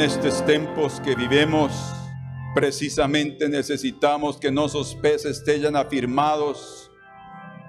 [0.00, 1.72] En estos tiempos que vivemos,
[2.54, 6.90] precisamente necesitamos que nuestros pés estén afirmados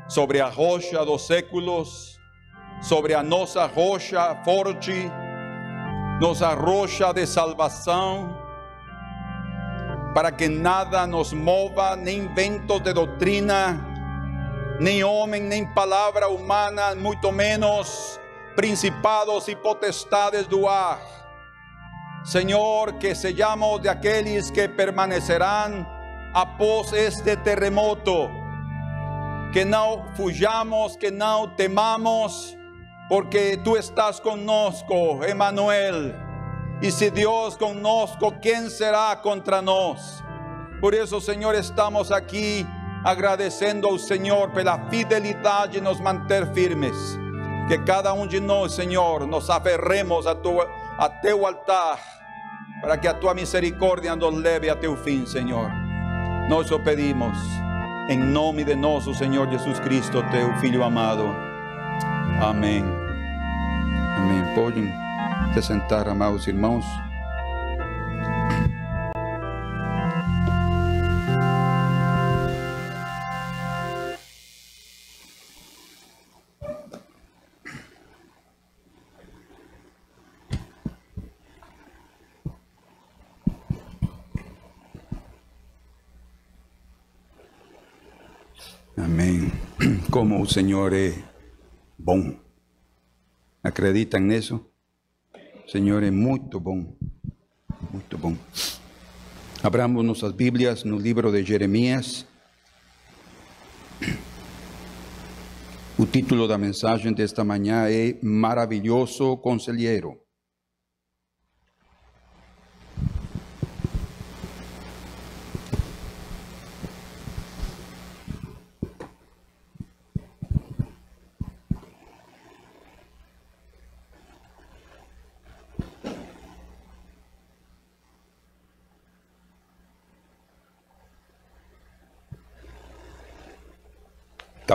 [0.08, 2.18] sobre a rocha dos séculos,
[2.82, 5.12] sobre a nossa rocha forte,
[6.22, 8.34] nossa rocha de salvação,
[10.16, 13.78] para que nada nos mova, nem ventos de doutrina,
[14.80, 18.18] nem homem, nem palavra humana, muito menos
[18.56, 20.66] principados e potestades do.
[22.24, 25.88] Senhor, que sejamos de aqueles que permanecerán
[26.34, 28.30] após este terremoto,
[29.52, 32.56] que não fujamos, que não temamos,
[33.10, 36.14] porque tu estás conosco, Emmanuel.
[36.82, 40.24] E se Deus conosco, quem será contra nós?
[40.80, 42.66] Por isso, Senhor, estamos aqui
[43.04, 46.96] agradecendo ao Senhor pela fidelidade de nos manter firmes.
[47.68, 51.12] Que cada um de nós, Senhor, nos aferremos a, tu, a
[51.46, 52.00] altar,
[52.82, 55.72] para que a tua misericórdia nos leve a teu fim, Senhor.
[56.50, 57.38] Nós o pedimos,
[58.10, 61.24] em nome de nosso Senhor Jesus Cristo, teu Filho amado.
[62.42, 62.84] Amém.
[64.18, 64.56] Amém.
[64.56, 64.92] Podem
[65.54, 67.11] se sentar, amados irmãos.
[89.04, 89.52] Amém.
[90.12, 91.16] Como o Senhor é
[91.98, 92.38] bom.
[93.64, 94.64] Acreditam nisso?
[95.66, 96.96] O Senhor é muito bom.
[97.92, 98.38] Muito bom.
[99.64, 102.28] Abramos nossas Bíblias no livro de Jeremias.
[105.98, 110.21] O título da mensagem desta manhã é Maravilhoso Conselheiro.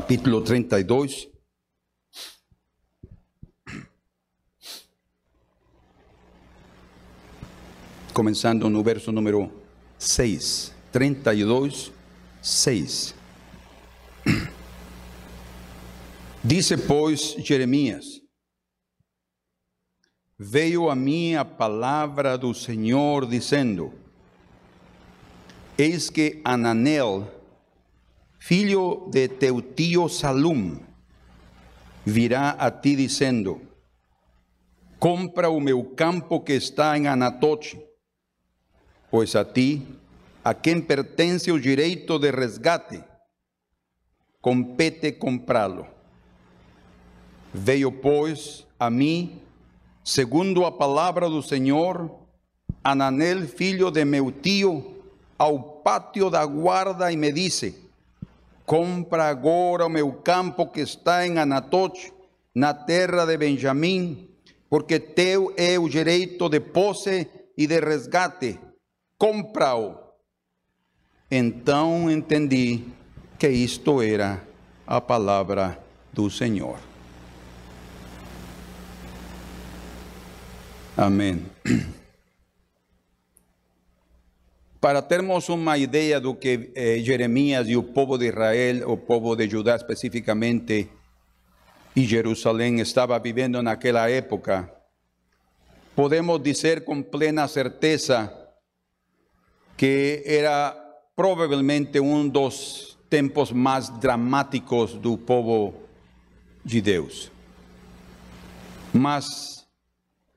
[0.07, 1.29] Capítulo 32.
[8.15, 9.51] Começando no verso número
[9.99, 10.73] 6.
[10.93, 11.91] 32,
[12.41, 13.15] 6.
[16.45, 18.23] Disse, pois, Jeremias:
[20.39, 23.93] Veio a mim a palavra do Senhor, dizendo:
[25.77, 27.36] Eis que Ananel,
[28.47, 30.79] filho de teu tio Salum,
[32.05, 33.61] virá a ti dizendo:
[35.01, 37.77] Compra o meu campo que está em Anatote,
[39.11, 39.83] pois a ti,
[40.45, 43.03] a quem pertence o direito de resgate,
[44.41, 45.85] compete comprá-lo.
[47.53, 49.43] Veio, pois, a mim,
[50.05, 52.17] segundo a palavra do Senhor,
[52.85, 55.03] Ananel, filho de meu tio,
[55.37, 57.86] ao pátio da guarda e me disse:
[58.67, 62.13] Compra agora o meu campo que está em Anatote,
[62.53, 64.29] na terra de Benjamim,
[64.69, 68.59] porque teu é o direito de posse e de resgate.
[69.17, 69.97] Compra-o.
[71.31, 72.83] Então entendi
[73.39, 74.43] que isto era
[74.85, 75.79] a palavra
[76.13, 76.79] do Senhor.
[80.97, 81.47] Amém.
[84.87, 89.35] Para termos uma ideia do que eh, Jeremias e o povo de Israel, o povo
[89.35, 90.89] de Judá especificamente,
[91.97, 94.73] e Jerusalém estava vivendo naquela época,
[95.97, 98.33] podemos dizer com plena certeza
[99.77, 100.71] que era
[101.17, 105.75] provavelmente um dos tempos mais dramáticos do povo
[106.65, 107.33] de Deus.
[108.95, 109.67] Mas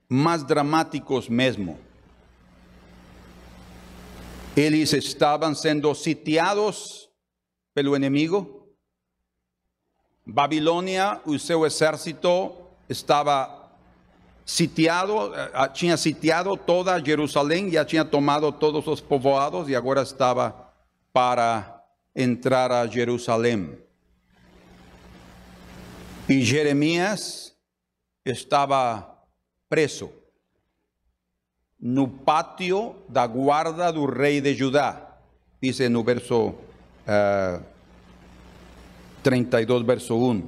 [0.09, 1.88] mais dramáticos mesmo.
[4.59, 7.09] Eles estavam sendo sitiados
[7.73, 8.67] pelo inimigo.
[10.25, 12.51] Babilônia, o seu exército
[12.89, 13.71] estava
[14.45, 20.73] sitiado, eh, tinha sitiado toda Jerusalém, já tinha tomado todos os povoados e agora estava
[21.13, 21.81] para
[22.13, 23.77] entrar a Jerusalém.
[26.27, 27.55] E Jeremias
[28.25, 29.23] estava
[29.69, 30.18] preso
[31.79, 35.17] no pátio da guarda do rei de Judá.
[35.61, 37.63] Diz no verso uh,
[39.23, 40.43] 32, verso 1.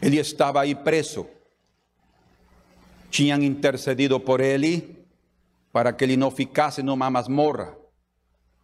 [0.00, 1.26] Ele estava aí preso.
[3.10, 5.06] tinham intercedido por ele
[5.72, 7.74] para que ele não ficasse numa masmorra.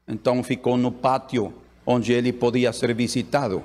[0.06, 1.55] Então ficou no pátio
[1.87, 3.62] onde ele podia ser visitado.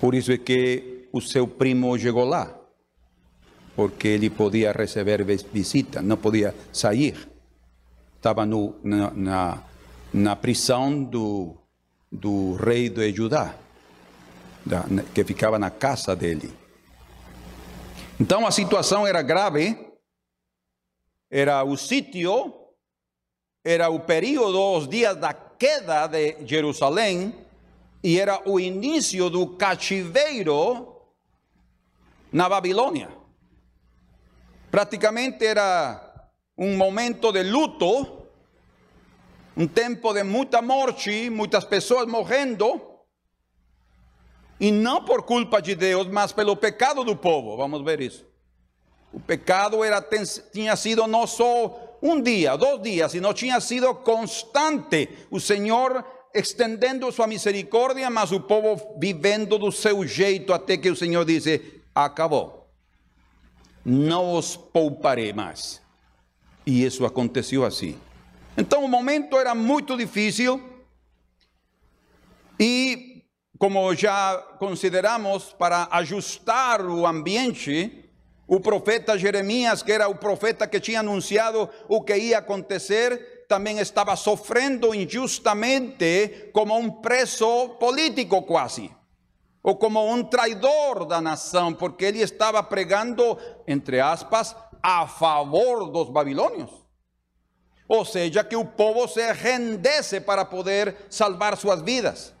[0.00, 2.57] Por isso é que o seu primo chegou lá,
[3.78, 7.30] porque ele podia receber visita, não podia sair.
[8.16, 9.62] Estava no, na, na,
[10.12, 11.56] na prisão do,
[12.10, 13.54] do rei de Judá,
[14.66, 14.84] da,
[15.14, 16.52] que ficava na casa dele.
[18.18, 19.78] Então a situação era grave,
[21.30, 22.52] era o sítio,
[23.62, 27.32] era o período, os dias da queda de Jerusalém,
[28.02, 30.96] e era o início do cativeiro
[32.32, 33.17] na Babilônia.
[34.70, 38.26] Praticamente era um momento de luto,
[39.56, 42.80] um tempo de muita morte, muitas pessoas morrendo,
[44.60, 47.56] e não por culpa de Deus, mas pelo pecado do povo.
[47.56, 48.26] Vamos ver isso.
[49.12, 50.04] O pecado era,
[50.52, 55.08] tinha sido não só um dia, dois dias, sino tinha sido constante.
[55.30, 56.04] O Senhor
[56.34, 61.82] estendendo sua misericórdia, mas o povo vivendo do seu jeito, até que o Senhor disse:
[61.94, 62.57] acabou.
[63.90, 65.80] Não os pouparei mais.
[66.66, 67.98] E isso aconteceu assim.
[68.54, 70.62] Então o momento era muito difícil.
[72.60, 73.24] E
[73.58, 78.10] como já consideramos, para ajustar o ambiente,
[78.46, 83.78] o profeta Jeremias, que era o profeta que tinha anunciado o que ia acontecer, também
[83.78, 88.90] estava sofrendo injustamente como um preso político quase,
[89.68, 93.36] ou como um traidor da nação, porque ele estava pregando,
[93.66, 96.70] entre aspas, a favor dos babilônios.
[97.86, 102.32] Ou seja, que o povo se rendesse para poder salvar suas vidas.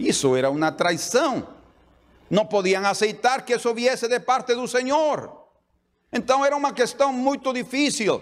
[0.00, 1.46] Isso era uma traição.
[2.28, 5.32] Não podiam aceitar que isso viesse de parte do Senhor.
[6.12, 8.20] Então era uma questão muito difícil.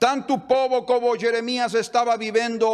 [0.00, 2.66] Tanto o povo como Jeremias estava vivendo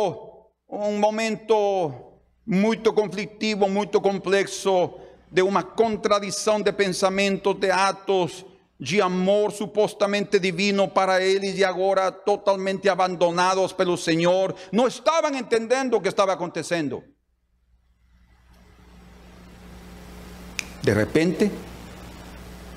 [0.67, 2.06] um momento
[2.47, 4.95] muito conflitivo, muito complexo,
[5.31, 8.47] de uma contradição de pensamentos, de atos
[8.79, 14.55] de amor supostamente divino para eles e agora totalmente abandonados pelo Senhor.
[14.71, 17.03] Não estavam entendendo o que estava acontecendo.
[20.83, 21.51] De repente,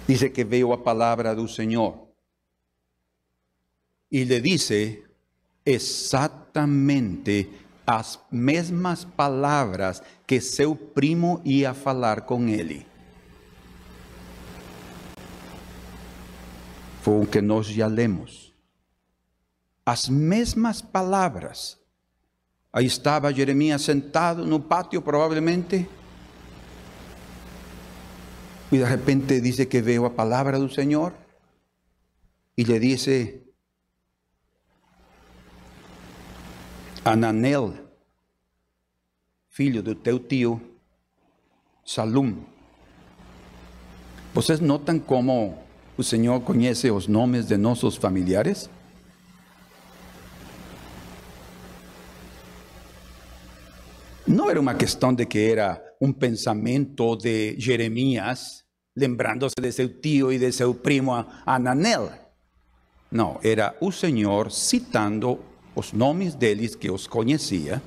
[0.07, 2.07] dice que veo a palabra del Señor.
[4.09, 5.03] Y le dice
[5.63, 7.47] exactamente
[7.89, 12.85] las mismas palabras que seu primo ia falar com ele.
[17.01, 18.53] Foi o que nós já lemos.
[19.83, 21.79] As mesmas palavras.
[22.71, 25.89] Aí estava Jeremias sentado no pátio, provavelmente,
[28.71, 31.13] y de repente dice que veo a palabra del Señor
[32.55, 33.48] y le dice,
[37.03, 37.73] Ananel,
[39.47, 40.61] filho do teu tio,
[41.85, 42.43] Salum.
[44.33, 45.57] ¿Vocês notan cómo
[45.97, 48.69] el Señor conoce los nombres de nuestros familiares?
[54.27, 60.31] No era una cuestión de que era un pensamiento de Jeremías, lembrándose de su tío
[60.31, 62.09] y de su primo Ananel.
[63.09, 67.81] No, era el Señor citando los nombres de ellos que os conocía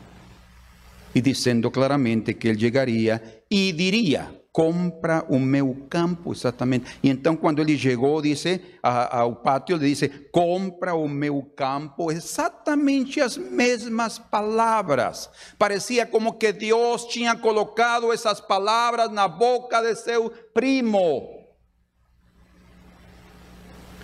[1.14, 6.86] y diciendo claramente que él llegaría y diría, compra o meu campo, exatamente.
[7.02, 13.20] E então, quando ele chegou, disse ao pátio, ele disse: compra o meu campo, exatamente
[13.20, 15.30] as mesmas palavras.
[15.58, 21.40] Parecia como que Deus tinha colocado essas palavras na boca de seu primo.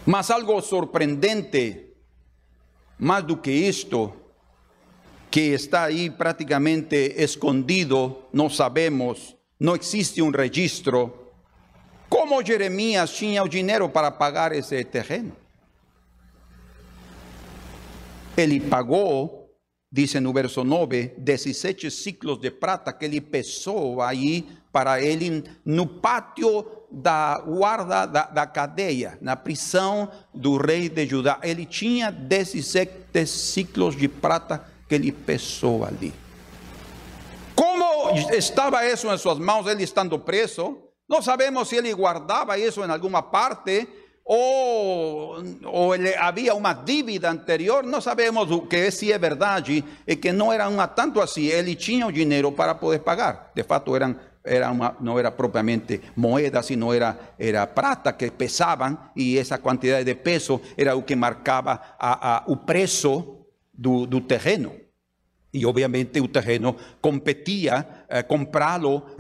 [0.07, 1.88] Mas algo surpreendente,
[2.99, 4.13] mais do que isto,
[5.31, 11.33] que está aí praticamente escondido, não sabemos no existe un registro.
[12.09, 15.35] ¿Cómo Jeremías tenía el dinero para pagar ese terreno?
[18.37, 19.51] Él pagó,
[19.91, 25.43] dice en el verso 9, 17 ciclos de plata que él pesó ahí para él
[25.65, 31.41] no patio da guarda da, da cadeia, na prisão do rei de Judá.
[31.43, 36.15] Ele tinha 17 ciclos de prata que ele pesou ali.
[37.57, 40.79] Como estava isso em suas mãos, ele estando preso?
[41.09, 43.89] Não sabemos se ele guardava isso em alguma parte
[44.31, 47.83] ou, ou ele, havia uma dívida anterior.
[47.83, 51.47] Não sabemos o que se é verdade e que não era uma tanto assim.
[51.47, 53.51] Ele tinha o dinheiro para poder pagar.
[53.55, 54.15] De fato, eram
[54.45, 60.15] era não era propriamente moeda, sino era, era prata que pesavam, e essa quantidade de
[60.15, 64.73] peso era o que marcava a, a, o preço do, terreno.
[65.53, 69.15] E obviamente o terreno competia eh, comprá-lo,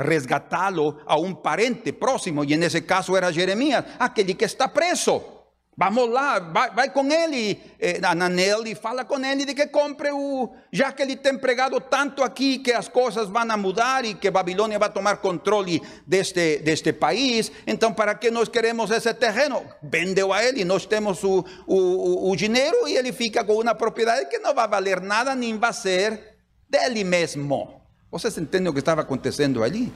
[1.07, 5.38] a um parente próximo, e nesse caso era Jeremias, aquele que está preso.
[5.81, 10.11] Vamos lá, vai, vai com ele, eh, Ananel, e fala com ele de que compre
[10.11, 10.51] o.
[10.73, 14.77] Já que ele tem pregado tanto aqui que as coisas vão mudar e que Babilônia
[14.77, 19.63] vai tomar controle deste, deste país, então para que nós queremos esse terreno?
[19.81, 24.29] Vendeu a ele, nós temos o, o, o dinheiro e ele fica com uma propriedade
[24.29, 27.81] que não vai valer nada, nem vai ser dele mesmo.
[28.11, 29.93] Vocês entendem o que estava acontecendo ali?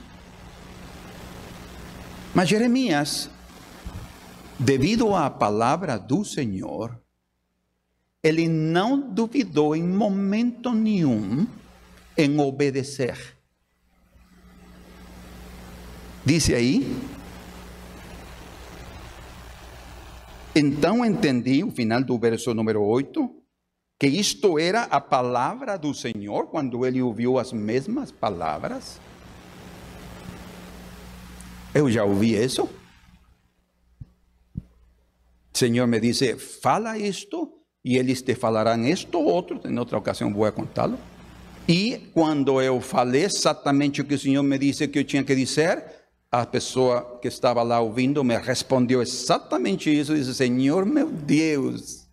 [2.33, 3.29] Mas Jeremias
[4.63, 6.97] devido à palavra do Senhor,
[8.23, 11.45] ele não duvidou em momento nenhum
[12.17, 13.35] em obedecer.
[16.25, 16.97] Disse aí.
[20.55, 23.29] Então entendi, o final do verso número 8,
[23.99, 29.01] que isto era a palavra do Senhor quando ele ouviu as mesmas palavras.
[31.73, 32.69] Eu já ouvi isso.
[35.53, 40.51] Senhor me dice, fala esto e eles te falarão esto outro, em outra ocasião vou
[40.51, 40.97] contá-lo.
[41.67, 45.35] E quando eu falei exatamente o que o Senhor me disse que eu tinha que
[45.35, 45.83] dizer,
[46.31, 52.07] a pessoa que estava lá ouvindo me respondeu exatamente isso, disse, Senhor meu Deus.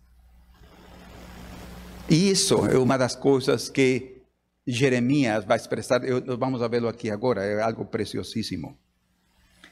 [2.09, 4.21] Isso é uma das coisas que
[4.67, 8.77] Jeremias vai expressar, eu, vamos a vê-lo aqui agora, é algo preciosíssimo.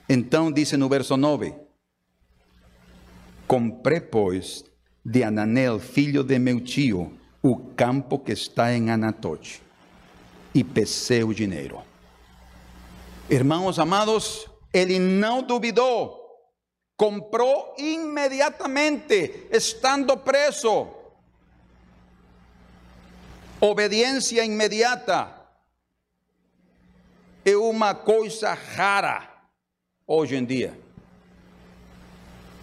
[0.07, 1.53] Então, diz no verso 9,
[3.49, 4.63] Comprei, pois,
[5.03, 9.59] de Ananel, filho de meu tio, o campo que está em Anatote,
[10.53, 11.81] e pesei o dinheiro.
[13.27, 16.15] Irmãos amados, ele não duvidou,
[16.95, 20.87] comprou imediatamente, estando preso.
[23.59, 25.27] Obediência imediata
[27.43, 29.27] é uma coisa rara
[30.05, 30.88] hoje em dia.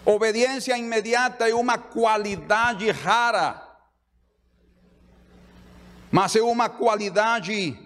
[0.09, 3.61] Obediência imediata é uma qualidade rara,
[6.09, 7.77] mas é uma qualidade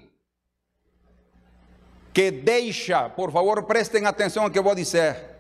[2.14, 5.32] que deixa, por favor, prestem atenção ao que eu vou dizer.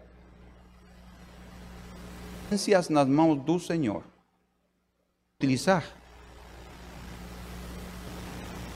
[2.90, 4.04] Nas mãos do Senhor.
[5.36, 5.86] Utilizar.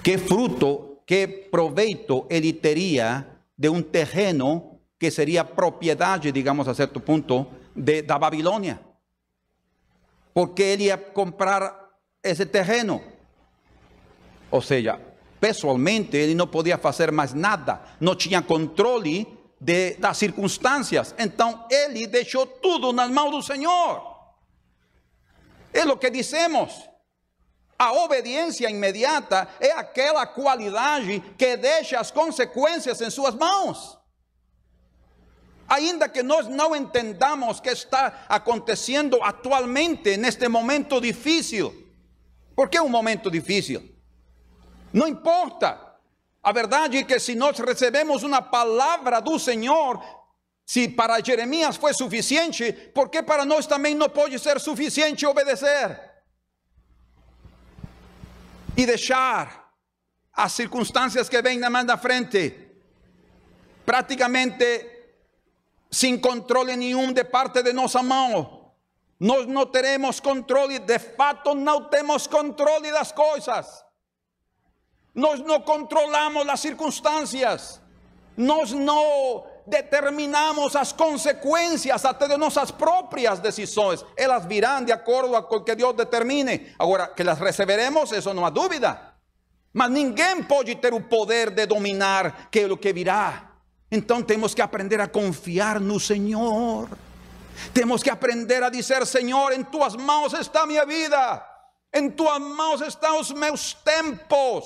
[0.04, 7.00] Que fruto, que proveito ele teria de um terreno que seria propriedade, digamos a certo
[7.00, 8.80] ponto, de, da Babilônia,
[10.34, 11.90] porque ele ia comprar
[12.24, 13.02] esse terreno.
[14.50, 15.00] Ou seja,
[15.40, 19.28] pessoalmente ele não podia fazer mais nada, não tinha controle
[19.60, 21.14] de, das circunstâncias.
[21.18, 24.16] Então ele deixou tudo nas mãos do Senhor.
[25.74, 26.90] É o que dizemos.
[27.78, 33.98] A obediência imediata é aquela qualidade que deixa as consequências em suas mãos.
[35.68, 41.74] Ainda que nós não entendamos que está acontecendo atualmente neste momento difícil.
[42.56, 43.84] Por que um momento difícil?
[44.94, 45.82] Não importa.
[46.44, 50.00] A verdade é que se nós recebemos uma palavra do Senhor,
[50.64, 56.00] se para Jeremias foi suficiente, por que para nós também não pode ser suficiente obedecer?
[58.78, 59.72] E deixar
[60.32, 62.66] as circunstâncias que vêm na da frente
[63.86, 64.95] praticamente
[65.96, 68.74] sem controle nenhum de parte de nossa mão.
[69.18, 73.82] Nós não teremos controle, de fato, não temos controle das coisas.
[75.14, 77.80] Nós não controlamos as circunstâncias.
[78.36, 84.04] Nós não determinamos as consequências até de nossas próprias decisões.
[84.18, 86.76] Elas virão de acordo com o que Deus determine.
[86.78, 89.14] Agora, que las receberemos, isso não há dúvida.
[89.72, 93.55] Mas ninguém pode ter o poder de dominar que é o que virá.
[93.96, 96.90] Então temos que aprender a confiar no Senhor.
[97.74, 101.42] Temos que aprender a dizer: Senhor, em tuas mãos está minha vida,
[101.94, 104.66] em tuas mãos estão os meus tempos.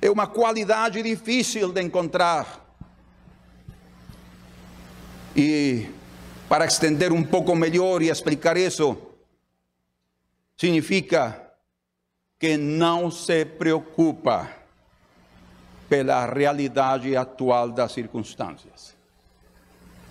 [0.00, 2.60] É uma qualidade difícil de encontrar.
[5.36, 5.88] E
[6.48, 9.00] para estender um pouco melhor e explicar isso,
[10.56, 11.40] significa
[12.36, 14.61] que não se preocupa
[15.92, 18.96] pela realidade atual das circunstâncias.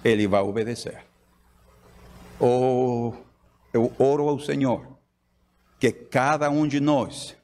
[0.05, 1.03] Ele vai obedecer.
[2.39, 3.11] Oh,
[3.73, 4.85] eu oro ao Senhor
[5.79, 7.35] que cada um de nós,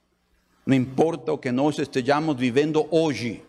[0.67, 3.43] não importa o que nós estejamos vivendo hoje,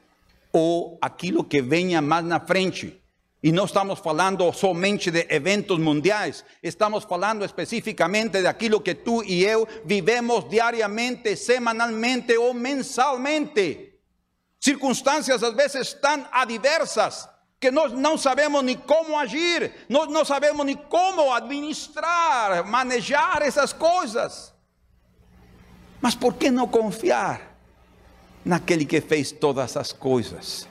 [0.50, 2.98] ou aquilo que venha mais na frente.
[3.42, 9.44] E não estamos falando somente de eventos mundiais, estamos falando especificamente daquilo que tu e
[9.44, 13.87] eu vivemos diariamente, semanalmente ou mensalmente.
[14.60, 17.28] Circunstâncias às vezes tão adversas
[17.60, 23.72] que nós não sabemos nem como agir, nós não sabemos nem como administrar, manejar essas
[23.72, 24.54] coisas.
[26.00, 27.56] Mas por que não confiar
[28.44, 30.68] naquele que fez todas as coisas?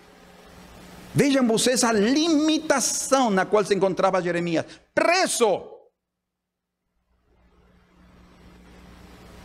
[1.14, 5.64] Vejam vocês a limitação na qual se encontrava Jeremias, preso.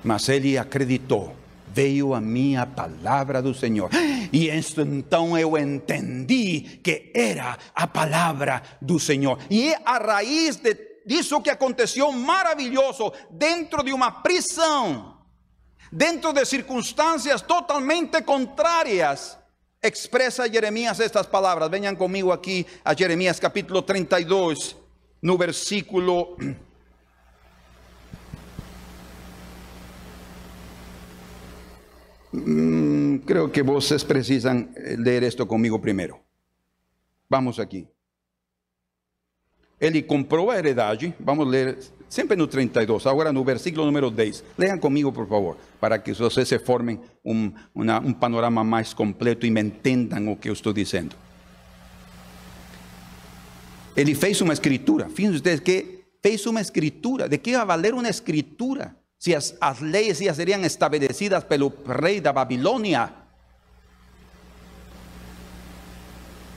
[0.04, 1.41] Mas ele acreditou.
[1.74, 3.90] Veio a minha palavra do Senhor.
[4.32, 9.38] E então eu entendi que era a palavra do Senhor.
[9.50, 10.74] E é a raiz de,
[11.04, 15.18] disso que aconteceu maravilhoso dentro de uma prisão,
[15.92, 19.36] dentro de circunstâncias totalmente contrárias
[19.82, 21.68] expresa Jeremías estas palabras.
[21.68, 24.76] Vengan conmigo aquí a Jeremías capítulo 32,
[25.20, 26.36] no versículo...
[32.32, 36.20] Mm, creo que vos precisan leer esto conmigo primero.
[37.28, 37.86] Vamos aquí.
[39.78, 41.76] Ele comprou a heredade, vamos ler
[42.08, 44.44] sempre no 32, agora no versículo número 10.
[44.56, 49.44] Leiam comigo, por favor, para que vocês se formem um, uma, um panorama mais completo
[49.44, 51.16] e me entendam o que eu estou dizendo.
[53.96, 57.28] Ele fez uma escritura, fíjense ustedes que fez uma escritura.
[57.28, 58.96] ¿De que ia valer uma escritura?
[59.22, 63.12] Se as, as leis já seriam estabelecidas pelo rei da Babilônia.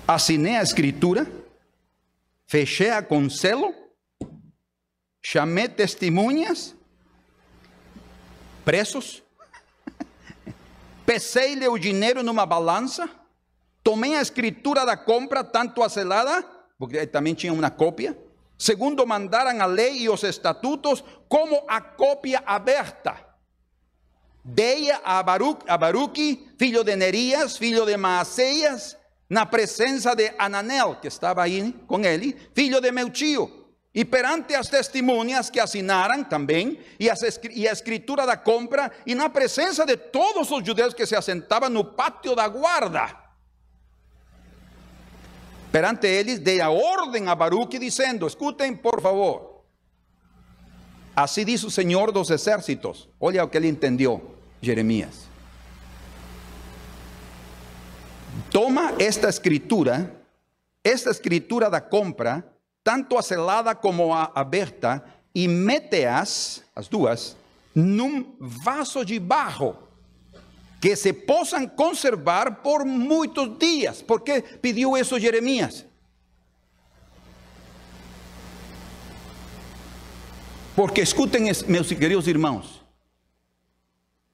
[0.07, 1.27] Assinei a escritura
[2.47, 3.73] fechei a com selo,
[5.21, 6.75] chamei testemunhas,
[8.63, 9.23] presos,
[11.05, 13.09] pesei-lhe o dinheiro numa balança,
[13.83, 16.43] tomei a escritura da compra, tanto a selada,
[16.77, 18.17] porque também tinha uma cópia,
[18.57, 23.15] segundo mandaram a lei e os estatutos, como a cópia aberta.
[24.43, 28.95] Dei a, Baruch, a Baruque, filho de Nerias, filho de Maaseias,
[29.29, 34.53] na presença de Ananel, que estava aí com ele, filho de meu tio, e perante
[34.53, 39.97] as testemunhas que assinaram também, e, as, a escritura da compra, e na presença de
[39.97, 43.24] todos os judeus que se assentavam no pátio da guarda.
[45.75, 49.65] Perante eles, dei a ordem a Baruch, dizendo: Escutem, por favor.
[51.13, 53.09] Assim diz o Senhor dos exércitos.
[53.19, 55.27] Olha o que ele entendeu, Jeremias.
[58.49, 60.15] toma esta escritura,
[60.81, 62.49] esta escritura da compra,
[62.81, 65.03] tanto a selada como a aberta,
[65.35, 67.35] e mete-as, as duas,
[67.75, 69.75] num vaso de barro,
[70.85, 74.03] que se possam conservar por muitos dias.
[74.03, 75.83] Por que pediu isso Jeremias?
[80.75, 82.85] Porque escutem, meus queridos irmãos,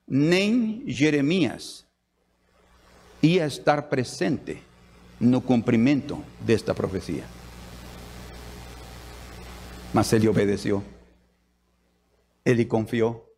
[0.06, 1.86] nem Jeremias
[3.24, 4.62] ia estar presente
[5.22, 7.24] no cumprimento desta profecia.
[9.94, 10.84] Mas ele obedeceu,
[12.44, 13.31] ele confiou,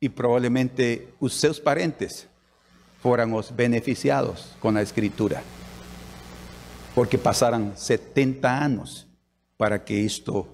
[0.00, 2.28] e provavelmente os seus parentes
[3.00, 5.42] foram os beneficiados com a escritura,
[6.94, 9.06] porque passaram 70 anos
[9.56, 10.46] para que isto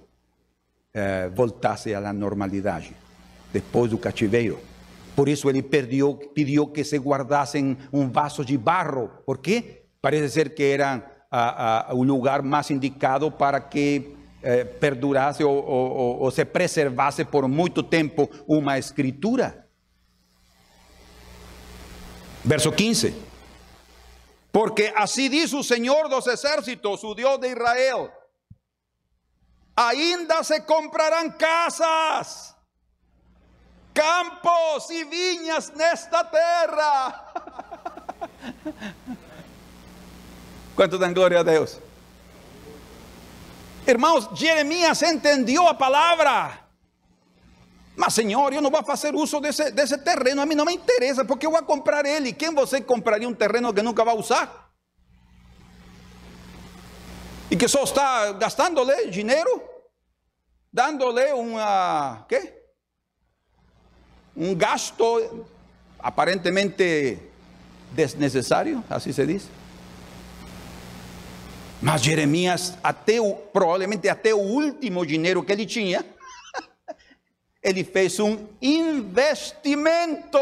[0.93, 2.95] eh, voltasse à normalidade,
[3.51, 4.59] depois do cativeiro.
[5.15, 9.09] Por isso ele pediu, pediu que se guardassem um vaso de barro.
[9.25, 9.85] Por quê?
[10.01, 14.65] Parece ser que era a, a, o lugar mais indicado para que eh,
[15.43, 19.67] ou se preservasse por muito tempo uma escritura.
[22.43, 23.15] Verso 15.
[24.51, 28.11] Porque assim diz o Senhor dos exércitos, o Deus de Israel:
[29.75, 32.55] ainda se comprarão casas
[33.93, 37.25] campos y viñas esta tierra.
[40.75, 41.79] ¿Cuánto dan gloria a Dios?
[43.85, 46.61] Hermanos, Jeremías entendió la palabra.
[47.95, 51.23] Mas, Senhor, eu não vou fazer uso desse, desse terreno, a mim não me interessa,
[51.23, 52.33] porque eu vou comprar ele.
[52.33, 54.71] Quem você compraria um terreno que nunca vai usar?
[57.49, 59.63] E que só está gastando-lhe dinheiro?
[60.73, 62.25] Dando-lhe uma.
[62.27, 62.65] ¿Quê?
[64.35, 65.45] un gasto
[65.99, 67.19] aparentemente
[67.95, 69.47] desnecessário, assim se diz.
[71.85, 76.03] Mas Jeremias, até o, provavelmente até o último dinheiro que ele tinha,
[77.61, 80.39] ele fez um investimento.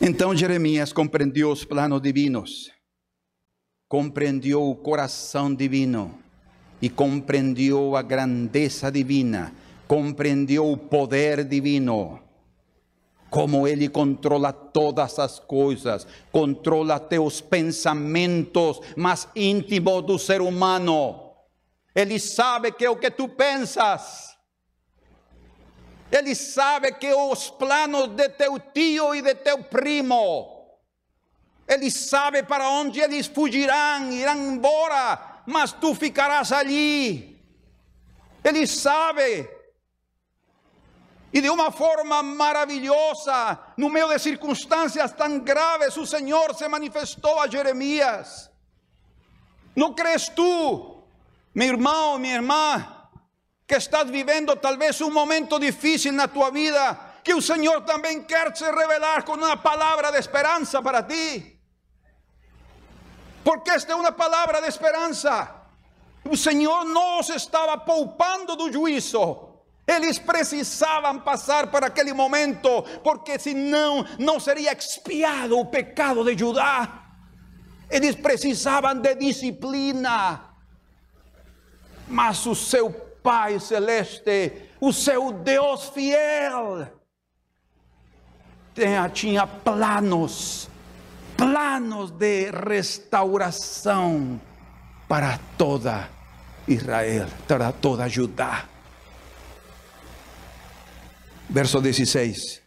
[0.00, 2.70] Então Jeremias compreendeu os planos divinos,
[3.88, 6.16] compreendeu o coração divino
[6.80, 9.52] e compreendeu a grandeza divina
[9.90, 12.22] compreendeu o poder divino.
[13.28, 21.32] Como Ele controla todas as coisas, controla teus pensamentos mais íntimos do ser humano.
[21.92, 24.36] Ele sabe que é o que tu pensas.
[26.12, 30.68] Ele sabe que os planos de teu tio e de teu primo,
[31.66, 37.44] Ele sabe para onde eles fugirão, irão embora, mas tu ficarás ali.
[38.44, 39.58] Ele sabe.
[41.32, 47.40] E de uma forma maravilhosa, no meio de circunstâncias tão graves, o Senhor se manifestou
[47.40, 48.50] a Jeremias.
[49.76, 51.04] Não crees tu,
[51.54, 53.00] meu irmão, minha irmã?
[53.70, 58.52] que estás vivendo talvez um momento difícil na tua vida, que o Senhor também quer
[58.56, 61.56] se revelar com uma palavra de esperança para ti.
[63.44, 65.54] Porque esta é uma palavra de esperança.
[66.24, 69.49] O Senhor nos estava poupando do juízo.
[69.90, 77.06] Eles precisavam passar por aquele momento, porque senão não seria expiado o pecado de Judá.
[77.90, 80.42] Eles precisavam de disciplina.
[82.06, 86.88] Mas o seu Pai celeste, o seu Deus fiel,
[89.12, 90.70] tinha, planos,
[91.36, 94.40] planos de restauração
[95.06, 96.08] para toda
[96.66, 98.69] Israel, para toda Judá.
[101.50, 102.62] Verso 16.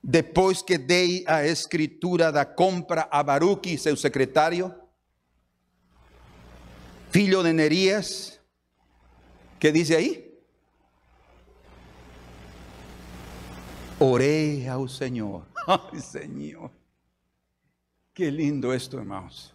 [0.00, 4.72] Depois que dei a escritura da compra a Baruque, seu secretário,
[7.10, 8.40] filho de Nerías,
[9.58, 10.40] ¿qué dice ahí?
[13.98, 15.46] Oré al Señor.
[15.66, 16.70] Ay, Señor.
[18.14, 19.52] Qué lindo esto, hermanos.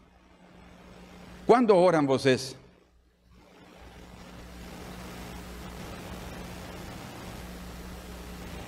[1.46, 2.58] ¿Cuándo oran vosotros?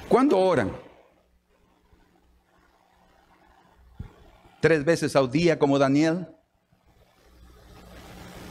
[0.10, 0.72] ¿Cuándo oran?
[4.62, 6.26] Tres veces al día como Daniel.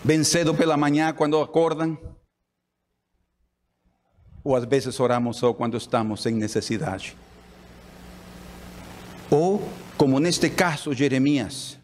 [0.05, 1.99] Bem cedo pela manhã quando acordam?
[4.45, 7.17] Ou às vezes oramos só quando estamos em necessidade?
[9.31, 9.61] Ou,
[9.97, 11.79] como neste caso, Jeremias,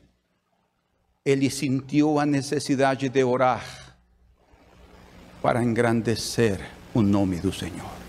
[1.24, 3.96] ele sentiu a necessidade de orar
[5.40, 6.60] para engrandecer
[6.94, 8.01] o nome do Senhor.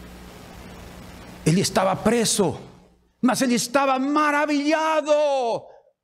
[1.46, 2.58] Ele estava preso,
[3.22, 5.12] mas ele estava maravilhado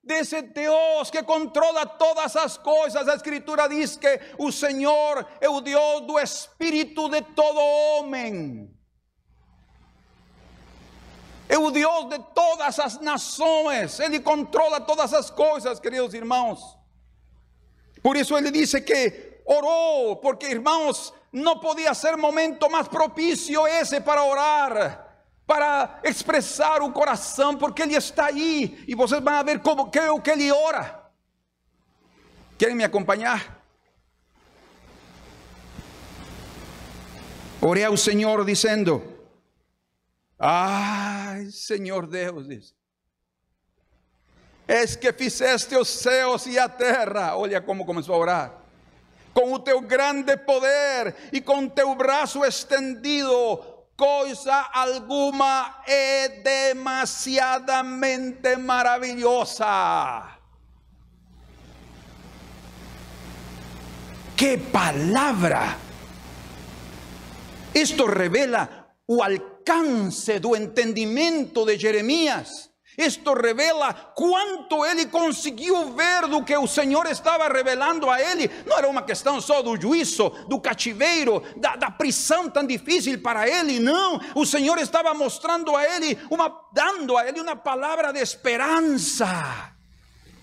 [0.04, 3.08] de ese Dios que controla todas as coisas.
[3.08, 8.70] A Escritura diz que o Senhor é o Deus do espírito de todo homem.
[11.48, 14.00] É o Deus de todas as nações.
[14.00, 16.78] Ele controla todas as coisas, queridos irmãos.
[18.04, 24.02] Por isso ele disse que orou, porque irmãos, não podia ser momento mais propício esse
[24.02, 25.09] para orar
[25.50, 30.12] para expressar o coração, porque Ele está aí, e vocês vão ver como que é
[30.12, 31.10] o que Ele ora.
[32.56, 33.60] Querem me acompanhar?
[37.60, 39.02] Orei ao Senhor dizendo:
[40.38, 42.76] Ai, Senhor Deus, diz,
[44.68, 47.36] és que fizeste os céus e a terra.
[47.36, 48.54] Olha como começou a orar.
[49.34, 60.40] Com o teu grande poder e com teu braço estendido, Cosa alguna es demasiadamente maravillosa.
[64.38, 65.76] ¡Qué palabra!
[67.74, 72.69] Esto revela o alcance do entendimiento de Jeremías.
[73.00, 78.52] Esto revela quanto ele conseguiu ver do que o Senhor estava revelando a ele.
[78.66, 83.48] Não era uma questão só do juízo, do cativeiro, da, da prisão tão difícil para
[83.48, 83.80] ele.
[83.80, 89.72] Não, o Senhor estava mostrando a ele, uma, dando a ele uma palavra de esperança.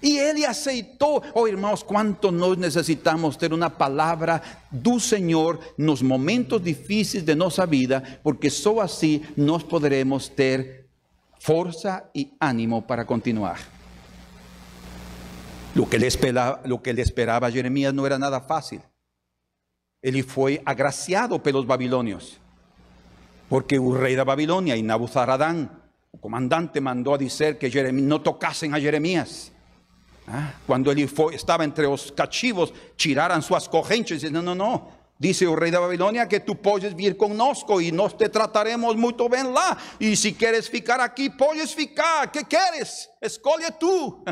[0.03, 1.23] E ele aceitou.
[1.35, 4.40] Oh, irmãos, quanto nós necessitamos ter uma palavra
[4.71, 10.86] do Senhor nos momentos difíceis de nossa vida, porque só assim nós poderemos ter
[11.38, 13.57] fuerza y ánimo para continuar.
[15.75, 18.81] Lo que, le esperaba, lo que esperaba a Jeremías no era nada fácil.
[20.01, 22.38] Él fue agraciado por los babilonios,
[23.49, 28.75] porque el rey de Babilonia y Nabuzaradán, el comandante, mandó a decir que no tocasen
[28.75, 29.53] a Jeremías.
[30.29, 35.57] Ah, cuando él estaba entre los cachivos, tiraran sus correntes, no, no, no, Dice el
[35.57, 39.79] rey de Babilonia que tú puedes vir conosco y nos te trataremos muy bien lá.
[39.98, 42.31] Y si quieres ficar aquí, puedes ficar.
[42.31, 43.09] ¿Qué quieres?
[43.20, 44.22] Escoge tú.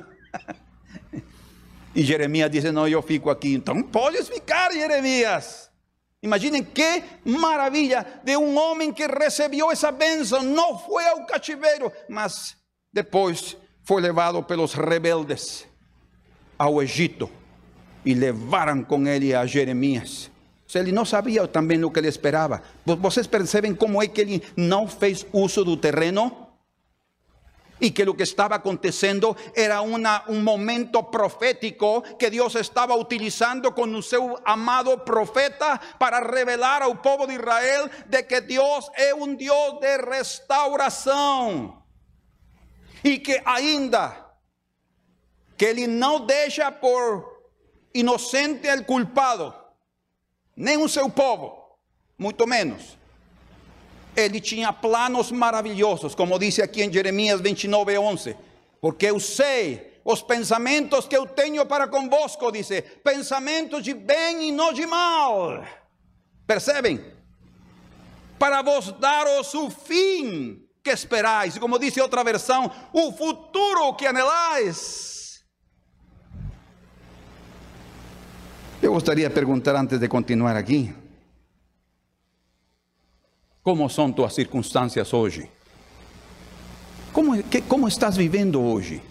[1.94, 3.55] y Jeremías dice, no, yo fico aquí.
[3.55, 5.70] Entonces puedes ficar, Jeremías.
[6.20, 10.42] Imaginen qué maravilla de un hombre que recibió esa benção.
[10.42, 12.57] No fue al cachivero, mas
[12.92, 15.66] después fue llevado pelos rebeldes
[16.59, 17.31] ao Egipto
[18.05, 20.31] y levaron con él a Jeremías.
[20.79, 22.63] Ele não sabia também o que ele esperava.
[22.85, 24.43] Vocês percebem como é que ele
[24.99, 26.45] fez uso do terreno?
[27.81, 33.73] E que o que estava acontecendo era uma, um momento profético que Deus estava utilizando
[33.73, 39.15] com o seu amado profeta para revelar ao povo de Israel de que Deus é
[39.15, 41.83] um Deus de restauração.
[43.03, 44.25] E que ainda
[45.57, 47.35] que ele não deixa por
[47.93, 49.63] inocente al culpado
[50.57, 51.57] nem o seu povo,
[52.19, 52.97] muito menos.
[54.17, 58.37] Ele tinha planos maravilhosos, como diz aqui em Jeremias 29, 11.
[58.81, 64.53] Porque eu sei os pensamentos que eu tenho para convosco, dice, pensamentos de bem e
[64.53, 65.64] não de mal.
[66.47, 67.03] Percebem?
[68.38, 71.57] Para vos dar o fim que esperais.
[71.59, 75.13] Como diz outra versão, o futuro que anelais.
[78.85, 80.94] Eu gostaria de perguntar antes de continuar aqui:
[83.62, 85.51] como são tuas circunstâncias hoje?
[87.11, 89.03] Como, que, como estás vivendo hoje?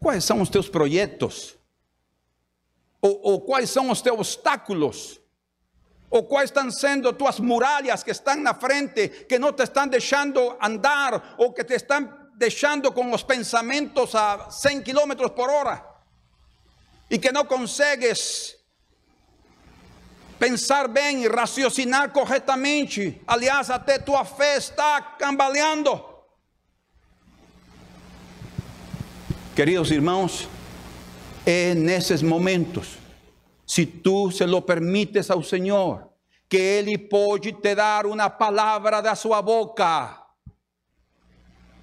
[0.00, 1.58] Quais são os teus projetos?
[3.02, 5.20] Ou, ou quais são os teus obstáculos?
[6.08, 10.56] Ou quais estão sendo tuas muralhas que estão na frente, que não te estão deixando
[10.58, 15.87] andar, ou que te estão deixando com os pensamentos a 100 km por hora?
[17.08, 18.58] Y que no consigues
[20.38, 23.20] pensar bien y raciocinar correctamente.
[23.26, 26.26] Aliás, até tua fe está cambaleando.
[29.54, 30.46] Queridos irmãos,
[31.44, 32.96] en esos momentos,
[33.66, 36.14] si tú se lo permites al Señor,
[36.48, 40.17] que Él puede te dar una palabra de su boca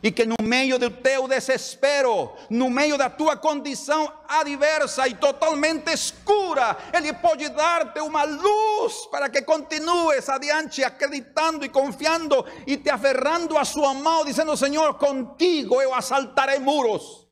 [0.05, 5.91] e que no meio do teu desespero, no meio da tua condição adversa e totalmente
[5.91, 12.91] escura, Ele pode dar-te uma luz para que continues adiante acreditando e confiando e te
[12.91, 17.27] aferrando a sua mão, dizendo: Senhor, contigo eu assaltarei muros.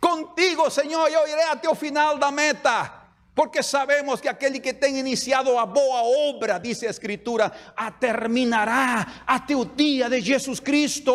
[0.00, 2.97] Contigo, Senhor, eu irei até o final da meta.
[3.38, 9.22] Porque sabemos que aquel que tem iniciado a boa obra, dice a Escritura, a terminará
[9.24, 11.12] até o dia de Jesus Cristo.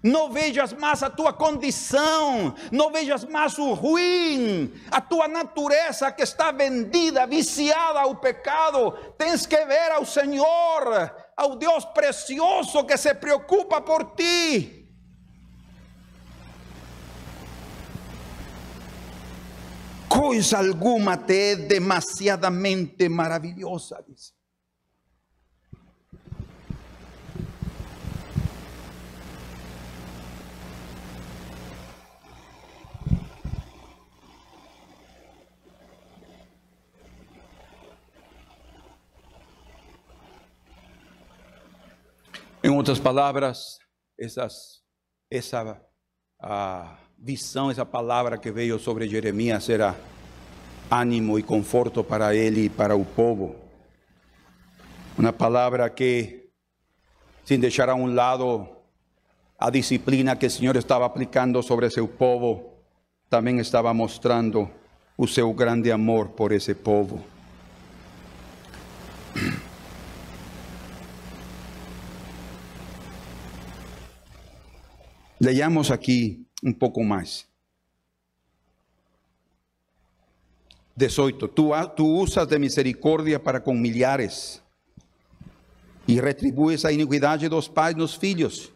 [0.00, 6.22] Não vejas mais a tua condição, não vejas mais o ruim, a tua natureza que
[6.22, 8.92] está vendida, viciada ao pecado.
[9.18, 14.85] Tens que ver ao Senhor, ao Deus precioso que se preocupa por ti.
[20.08, 24.36] Coisa alguma te é demasiadamente maravilhosa, dice.
[42.62, 43.78] Em outras palavras,
[44.18, 44.82] essas,
[45.30, 45.80] essa
[46.40, 49.96] ah, visão, essa palavra que veio sobre Jeremias era
[50.90, 53.56] ânimo e conforto para ele e para o povo.
[55.18, 56.50] Uma palavra que,
[57.44, 58.68] sem deixar a um lado
[59.58, 62.74] a disciplina que o Senhor estava aplicando sobre seu povo,
[63.30, 64.68] também estava mostrando
[65.16, 67.24] o seu grande amor por esse povo.
[75.40, 77.46] Leamos aqui um pouco mais.
[80.96, 81.48] 18.
[81.48, 84.62] Tú, tú usas de misericórdia para com milhares
[86.08, 88.72] e retribues a iniquidade dos pais nos filhos.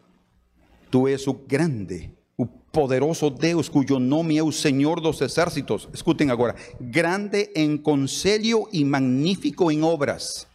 [0.90, 5.88] Tu és o grande, o poderoso Deus, cujo nome é o Senhor dos exércitos.
[5.94, 10.49] Escutem agora: grande em conselho e magnífico em obras.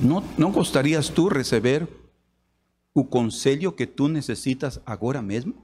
[0.00, 1.88] Não, não gostarias tu receber
[2.94, 5.54] o conselho que tu necessitas agora mesmo?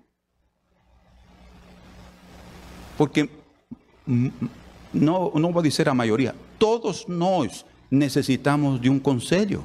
[2.97, 3.29] Porque
[4.93, 9.65] não, não vou dizer a maioria, todos nós necessitamos de um conselho.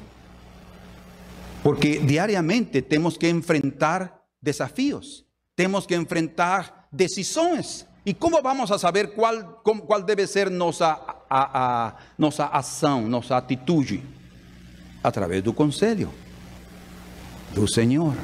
[1.62, 9.14] Porque diariamente temos que enfrentar desafios, temos que enfrentar decisões, E como vamos a saber
[9.14, 13.06] qual, qual deve ser nossa, a, a, nossa ação?
[15.02, 16.12] Através do conselho
[17.52, 18.14] do Senhor.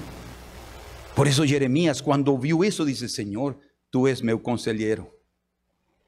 [1.15, 3.57] Por isso Jeremias, quando ouviu isso, disse: Senhor,
[3.91, 5.07] tu és meu conselheiro.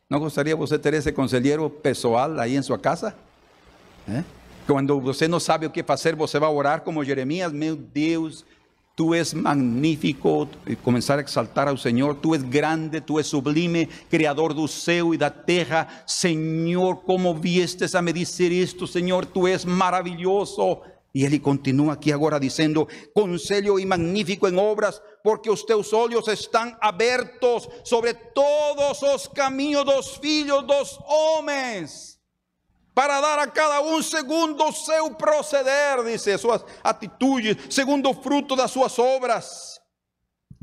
[0.09, 3.15] Não gostaria você ter esse conselheiro pessoal aí em sua casa?
[4.09, 4.25] É?
[4.67, 8.45] Quando você não sabe o que fazer, você vai orar como Jeremias: Meu Deus,
[8.99, 12.21] Tú es magnífico y comenzar a exaltar al Señor.
[12.21, 16.03] Tú es grande, tú es sublime, creador del céu y da terra.
[16.05, 19.27] Señor, ¿cómo viestes a me decir esto, Señor?
[19.27, 20.81] Tú es maravilloso.
[21.13, 26.27] Y él continúa aquí ahora diciendo, conselho y magnífico en obras, porque os teus olhos
[26.27, 32.18] están abiertos sobre todos los caminos dos filhos dos homens
[32.99, 38.57] para dar a cada um segundo o seu proceder, dice, suas atitudes, segundo o fruto
[38.57, 39.79] das suas obras.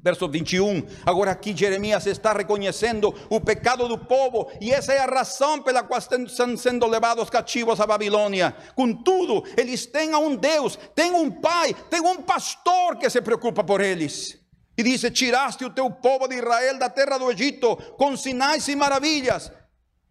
[0.04, 0.86] Verso 21.
[1.06, 5.82] Agora aqui Jeremias está reconhecendo o pecado do povo e essa é a razão pela
[5.82, 8.54] qual estão sendo levados cativos a Babilônia.
[8.76, 13.80] Contudo, eles têm um Deus, têm um pai, têm um pastor que se preocupa por
[13.80, 14.38] eles.
[14.78, 18.76] E diz: Tiraste o teu povo de Israel da terra do Egito com sinais e
[18.76, 19.50] maravilhas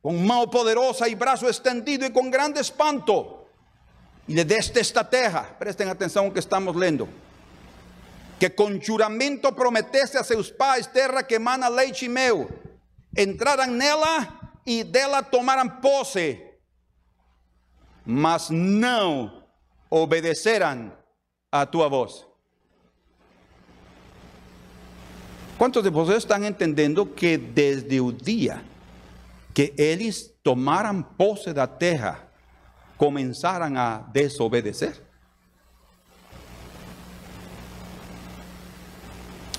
[0.04, 3.48] con mano poderosa y brazo extendido y con grande espanto.
[4.26, 7.08] Y le deste esta terra, presten atención que estamos lendo,
[8.38, 12.46] que con juramento prometeste a seus pais terra que emana leite e mel,
[13.16, 16.38] entraran nela e dela tomaram posse,
[18.04, 19.42] mas não
[19.88, 20.92] obedeceram
[21.50, 22.26] a tua voz.
[25.56, 28.73] Quantos de vocês estão entendendo que desde o dia
[29.54, 32.28] que eles tomaram posse da terra,
[32.98, 35.00] começaram a desobedecer?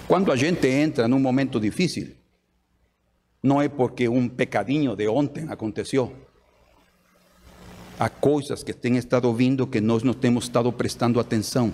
[0.05, 2.13] Quando a gente entra num momento difícil,
[3.41, 6.13] não é porque um pecadinho de ontem aconteceu.
[7.97, 11.73] Há coisas que têm estado vindo que nós não temos estado prestando atenção,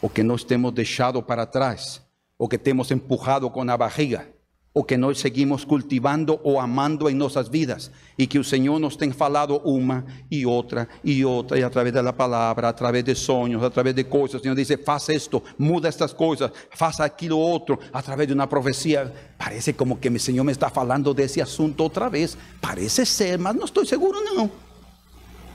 [0.00, 2.00] ou que nós temos deixado para trás,
[2.38, 4.31] ou que temos empurrado com a barriga
[4.74, 8.96] o que nós seguimos cultivando ou amando em nossas vidas e que o Senhor nos
[8.96, 13.94] tem falado uma e outra e outra e através da palavra, através de sonhos, através
[13.94, 18.34] de coisas, o Senhor diz: faça isto, muda estas coisas, faça aquilo outro, através de
[18.34, 19.12] uma profecia.
[19.36, 22.36] Parece como que o Senhor me está falando desse assunto outra vez.
[22.60, 24.50] Parece ser, mas não estou seguro não.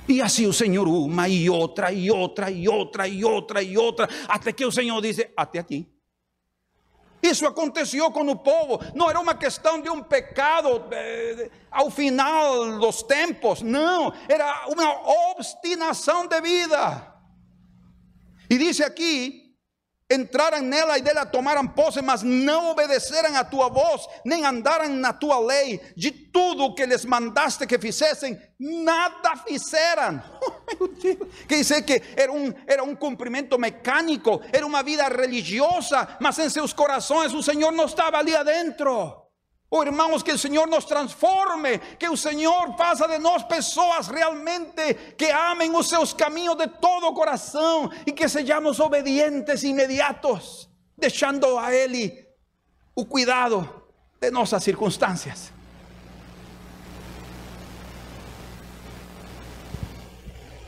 [0.08, 4.08] E assim o Senhor uma e outra e outra e outra e outra e outra,
[4.27, 5.96] até que o Senhor diz: até aqui.
[7.21, 12.80] Isso aconteceu com o povo, não era uma questão de um pecado eh, ao final
[12.80, 17.13] dos tempos, não, era uma obstinação de vida.
[18.49, 19.46] E diz aqui
[20.10, 25.12] entraram nela e dela tomaram posse, mas não obedeceram a tua voz, nem andaram na
[25.12, 30.24] tua lei, de tudo que lhes mandaste que fizessem, nada fizeram.
[30.80, 30.88] Oh,
[31.48, 36.50] Quer dizer que era um, era um cumprimento mecânico, era uma vida religiosa, mas em
[36.50, 39.27] seus corações o Senhor não estava ali adentro.
[39.69, 45.15] Oh hermanos, que el Señor nos transforme, que el Señor faça de nós pessoas realmente
[45.17, 51.73] que amem os seus caminhos de todo coração e que sejamos obedientes imediatos, deixando a
[51.75, 52.25] Ele
[52.95, 53.84] o cuidado
[54.21, 55.51] de nossas circunstâncias.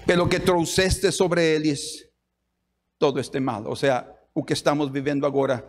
[0.05, 2.05] Pelo que trouxeste sobre eles
[2.97, 5.63] todo este mal, ou seja, o que estamos vivendo agora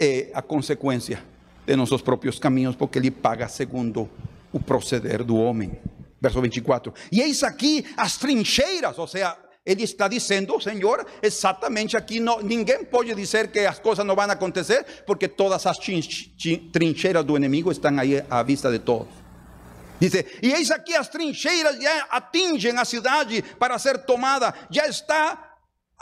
[0.00, 1.33] é a consequência
[1.66, 4.08] de nossos próprios caminhos, porque Ele paga segundo
[4.52, 5.72] o proceder do homem.
[6.20, 12.20] Verso 24: E eis aqui as trincheiras, ou seja, ele está dizendo, Senhor, exatamente aqui,
[12.20, 15.78] não, ninguém pode dizer que as coisas não vão acontecer, porque todas as
[16.70, 19.24] trincheiras do inimigo estão aí à vista de todos.
[19.98, 20.12] Diz:
[20.42, 25.43] E eis aqui as trincheiras já atingem a cidade para ser tomada, já está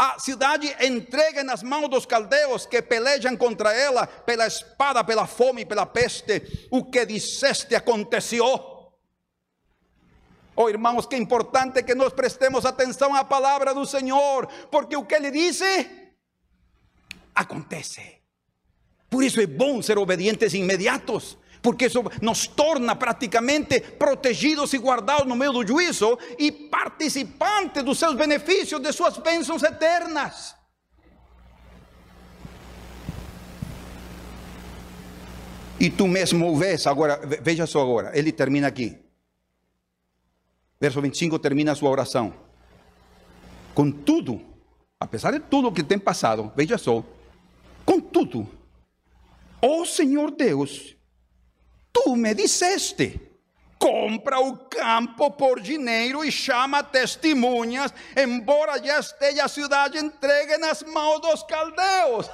[0.04, 5.64] a cidade entregue nas mãos dos caldeus que pelejam contra ela pela espada, pela fome,
[5.64, 6.66] pela peste.
[6.72, 8.42] O que disseste aconteceu.
[10.56, 15.14] Oh, irmãos, que importante que nós prestemos atenção à palavra do Senhor, porque o que
[15.14, 15.88] ele disse
[17.32, 18.22] acontece.
[19.08, 25.26] Por isso é bom ser obedientes imediatos porque isso nos torna praticamente protegidos e guardados
[25.26, 30.56] no meio do juízo e participantes dos seus benefícios, de suas bênçãos eternas.
[35.78, 38.98] E tu mesmo vês agora, veja só agora, ele termina aqui.
[40.80, 42.34] Verso 25 termina a sua oração.
[43.74, 44.40] Contudo,
[44.98, 47.04] apesar de tudo o que tem passado, veja só,
[47.84, 48.48] contudo,
[49.60, 50.96] ó Senhor Deus,
[51.92, 53.20] tu me disseste:
[53.82, 60.84] compra o campo por dinheiro e chama testemunhas, embora já esteja a cidade entregue nas
[60.84, 62.30] mãos dos caldeus.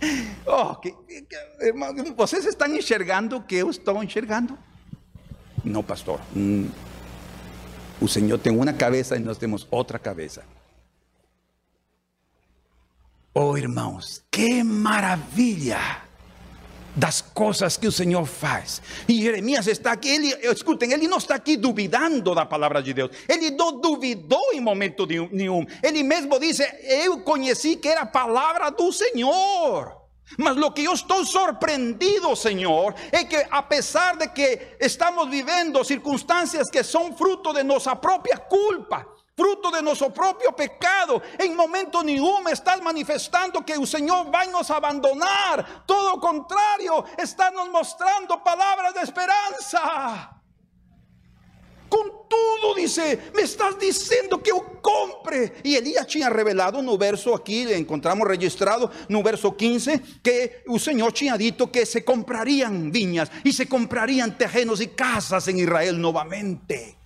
[0.44, 1.26] oh, que, que,
[1.60, 4.58] irmão, vocês estão enxergando o que eu estou enxergando?
[5.64, 6.20] Não, pastor.
[6.36, 6.68] Hum,
[8.00, 10.44] o Senhor tem uma cabeça e nós temos outra cabeça.
[13.32, 16.07] Oh, irmãos, que maravilha!
[16.98, 18.82] Das coisas que o Senhor faz.
[19.08, 23.10] E Jeremias está aqui, ele, escutem, ele não está aqui duvidando da palavra de Deus.
[23.28, 25.64] Ele não duvidou em momento nenhum.
[25.82, 29.96] Ele mesmo disse: Eu conheci que era a palavra do Senhor.
[30.36, 35.82] Mas lo que eu estou surpreendido, Senhor, é que a pesar de que estamos vivendo
[35.84, 39.06] circunstâncias que são fruto de nossa própria culpa,
[39.38, 41.22] fruto de nuestro propio pecado.
[41.38, 45.84] En momento ninguno estás manifestando que el Señor va a nos abandonar.
[45.86, 50.34] Todo lo contrario, está nos mostrando palabras de esperanza.
[51.88, 55.54] Con todo dice, me estás diciendo que yo compre.
[55.62, 60.80] Y Elías tinha revelado un verso aquí, le encontramos registrado, un verso 15, que el
[60.80, 65.98] Señor tinha dito que se comprarían viñas y se comprarían terrenos y casas en Israel
[65.98, 66.97] nuevamente.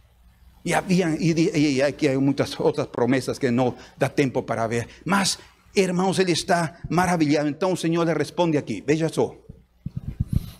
[0.64, 4.88] Y, habían, y, aquí hay muchas otras promesas que no da tiempo para ver.
[5.04, 5.38] Mas,
[5.74, 7.48] hermanos, él está maravillado.
[7.48, 8.80] Entonces el Señor le responde aquí.
[8.80, 9.36] Veja só.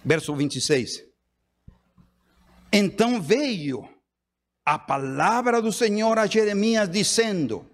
[0.05, 1.05] Verso 26.
[2.72, 3.88] Então veio
[4.64, 7.64] a palavra do Senhor a Jeremias dizendo: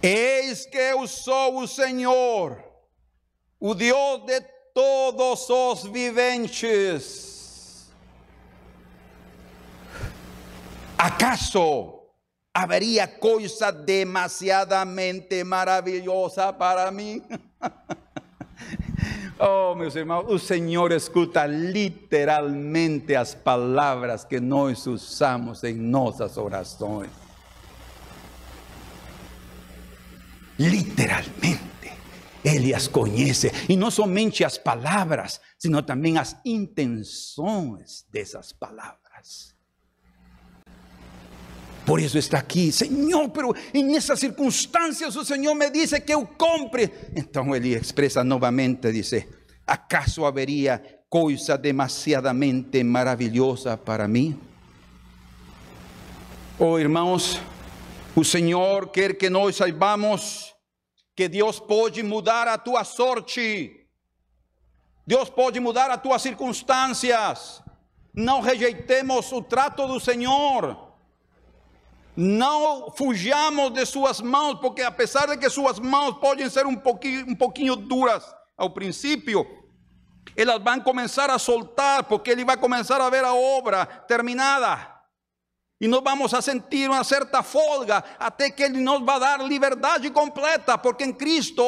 [0.00, 2.62] Eis que eu sou o Senhor,
[3.60, 4.40] o Deus de
[4.72, 7.33] todos os viventes
[11.04, 12.14] ¿Acaso
[12.54, 17.22] habría cosa demasiadamente maravillosa para mí?
[19.38, 27.10] oh, meus irmãos, o Senhor escuta literalmente as palavras que nós usamos em nossas orações.
[30.58, 31.92] Literalmente.
[32.42, 33.52] Ele as conhece.
[33.68, 39.53] E não somente as palavras, sino também as intenções dessas palavras.
[41.84, 46.28] Por eso está aquí, Señor, pero en esas circunstancias el Señor me dice que yo
[46.36, 47.10] compre.
[47.14, 49.28] Entonces él expresa nuevamente, dice,
[49.66, 54.34] ¿acaso habría cosa demasiadamente maravillosa para mí?
[56.58, 57.38] Oh, hermanos,
[58.16, 60.54] el Señor quiere que nos saibamos
[61.14, 63.90] que Dios puede mudar a tu sorte.
[65.04, 67.62] Dios puede mudar a tus circunstancias.
[68.12, 70.83] No rejeitemos el trato del Señor.
[72.16, 77.26] Não fujamos de suas mãos, porque apesar de que suas mãos podem ser um pouquinho,
[77.28, 78.24] um pouquinho duras
[78.56, 79.44] ao princípio,
[80.36, 84.94] elas vão começar a soltar, porque ele vai começar a ver a obra terminada.
[85.80, 90.08] E nós vamos a sentir uma certa folga até que Ele nos vai dar liberdade
[90.10, 91.62] completa, porque em Cristo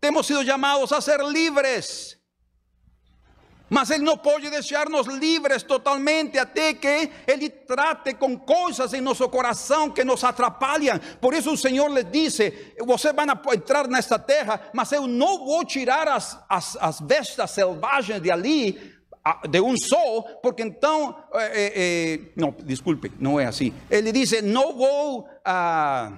[0.00, 2.17] temos sido chamados a ser livres.
[3.68, 9.28] Mas Ele não pode deixar-nos livres totalmente até que Ele trate com coisas em nosso
[9.28, 10.98] coração que nos atrapalham.
[11.20, 15.64] Por isso o Senhor lhe disse: Vocês vão entrar nesta terra, mas eu não vou
[15.64, 18.98] tirar as, as, as bestas selvagens de ali
[19.48, 23.74] de um só, porque então, eh, eh, não, desculpe, não é assim.
[23.90, 25.28] Ele disse: Não vou.
[25.44, 26.12] Ah,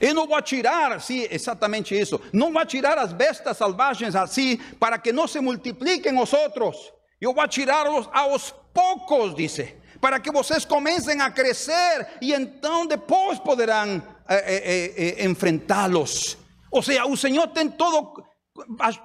[0.00, 2.20] eu não vou tirar, sim, exatamente isso.
[2.32, 6.92] Não vou tirar as bestas selvagens assim, para que não se multipliquem os outros.
[7.20, 13.38] Eu vou tirá-los aos poucos, disse, para que vocês comecem a crescer e então depois
[13.38, 16.36] poderão eh, eh, eh, enfrentá-los.
[16.70, 18.22] Ou seja, o Senhor tem todo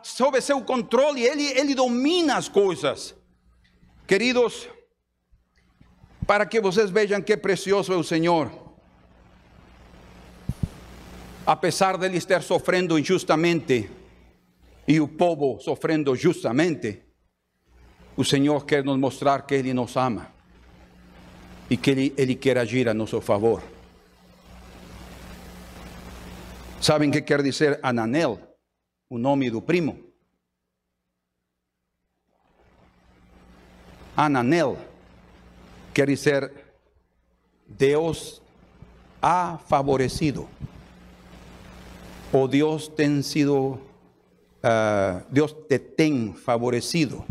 [0.03, 3.15] sob seu controle, ele, ele domina as coisas.
[4.05, 4.67] Queridos,
[6.27, 8.60] para que vocês vejam que precioso é o Senhor
[11.45, 13.89] a pesar de ele estar sofrendo injustamente
[14.87, 17.03] e o povo sofrendo justamente,
[18.15, 20.31] o Senhor quer nos mostrar que Ele nos ama
[21.69, 23.63] e que Ele, ele quer agir a nosso favor.
[26.81, 28.39] Sabem o que quer dizer Ananel,
[29.09, 29.99] o nome do primo?
[34.17, 34.77] Ananel
[35.93, 36.51] quer dizer
[37.67, 38.41] Deus
[39.21, 40.49] ha favorecido
[42.33, 43.79] o Dios te sido,
[44.63, 47.25] uh, Dios te ten favorecido,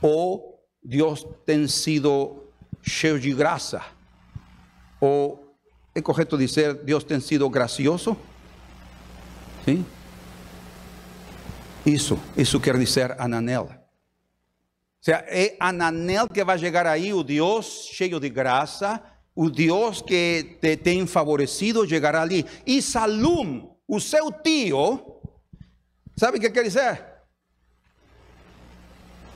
[0.00, 2.50] o Dios te sido
[2.82, 3.82] cheio de graça,
[5.00, 5.38] o
[5.94, 8.16] é correto dizer Deus tem sido gracioso?
[9.64, 9.84] Sim?
[11.84, 13.64] Isso, isso quer dizer Ananel.
[13.64, 19.02] Ou seja, é Ananel que vai chegar aí, o Deus cheio de graça,
[19.34, 22.46] o Deus que te tem favorecido chegará ali.
[22.66, 25.20] E Salum, o seu tio,
[26.16, 27.04] sabe o que quer dizer?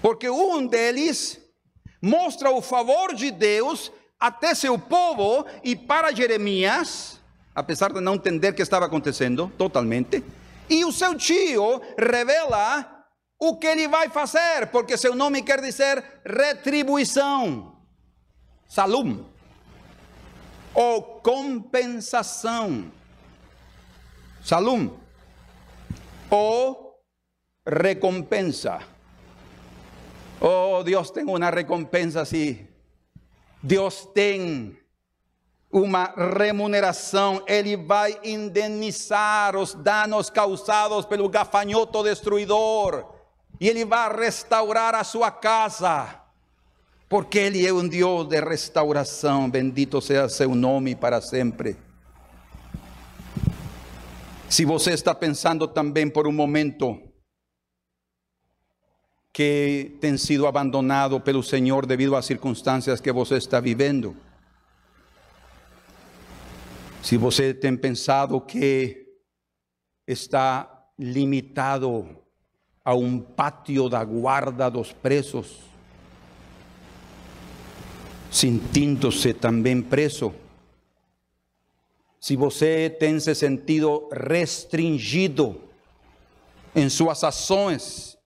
[0.01, 1.39] Porque um deles
[2.01, 7.21] mostra o favor de Deus até seu povo e para Jeremias,
[7.55, 10.25] apesar de não entender o que estava acontecendo totalmente,
[10.71, 13.05] e o seu tio revela
[13.39, 17.77] o que ele vai fazer, porque seu nome quer dizer retribuição,
[18.67, 19.23] salum,
[20.73, 22.91] ou compensação,
[24.47, 24.97] salum,
[26.31, 27.03] ou
[27.67, 28.79] recompensa.
[30.41, 32.65] Oh, Deus tem uma recompensa assim.
[33.61, 34.79] Deus tem
[35.69, 43.05] uma remuneração, Ele vai indenizar os danos causados pelo gafanhoto destruidor,
[43.61, 46.21] e Ele vai restaurar a sua casa,
[47.09, 51.86] porque Ele é um Deus de restauração, bendito seja seu nome para sempre.
[54.49, 57.01] Se você está pensando também por um momento
[59.33, 64.17] que tem sido abandonado pelo Senhor devido às circunstâncias que você está vivendo,
[67.03, 69.05] se você tem pensado que
[70.07, 72.25] está limitado
[72.85, 75.59] a um pátio da guarda dos presos,
[78.31, 80.33] sentindo-se também preso,
[82.27, 85.63] se você tem se sentido restringido
[86.75, 88.19] em suas ações,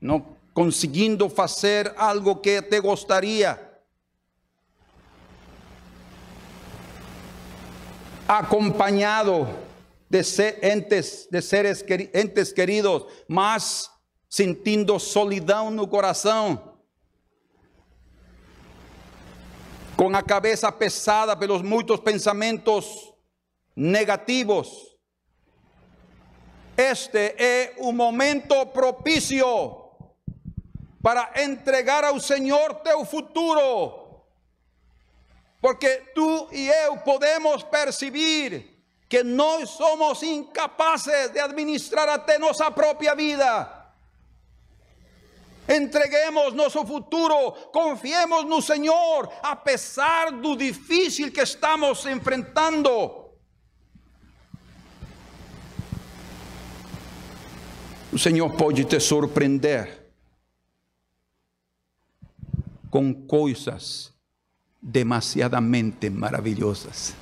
[0.00, 3.78] não conseguindo fazer algo que te gostaria,
[8.26, 9.46] acompañado
[10.10, 10.20] de
[10.60, 13.88] entes, de seres entes queridos, mas
[14.28, 16.74] sentindo solidão no coração,
[19.96, 23.16] com a cabeça pesada pelos muitos pensamentos
[23.78, 24.98] negativos.
[26.76, 29.46] Este é o momento propício
[31.00, 34.08] para entregar ao Senhor teu futuro
[35.60, 43.14] porque tú y yo podemos percibir que no somos incapaces de administrar até nuestra propia
[43.14, 43.74] vida.
[45.66, 53.27] Entreguemos nuestro futuro, confiemos no Señor, a pesar do difícil que estamos enfrentando.
[58.10, 60.08] O Senhor pode te surpreender
[62.90, 64.12] com coisas
[64.80, 67.14] demasiadamente maravillosas.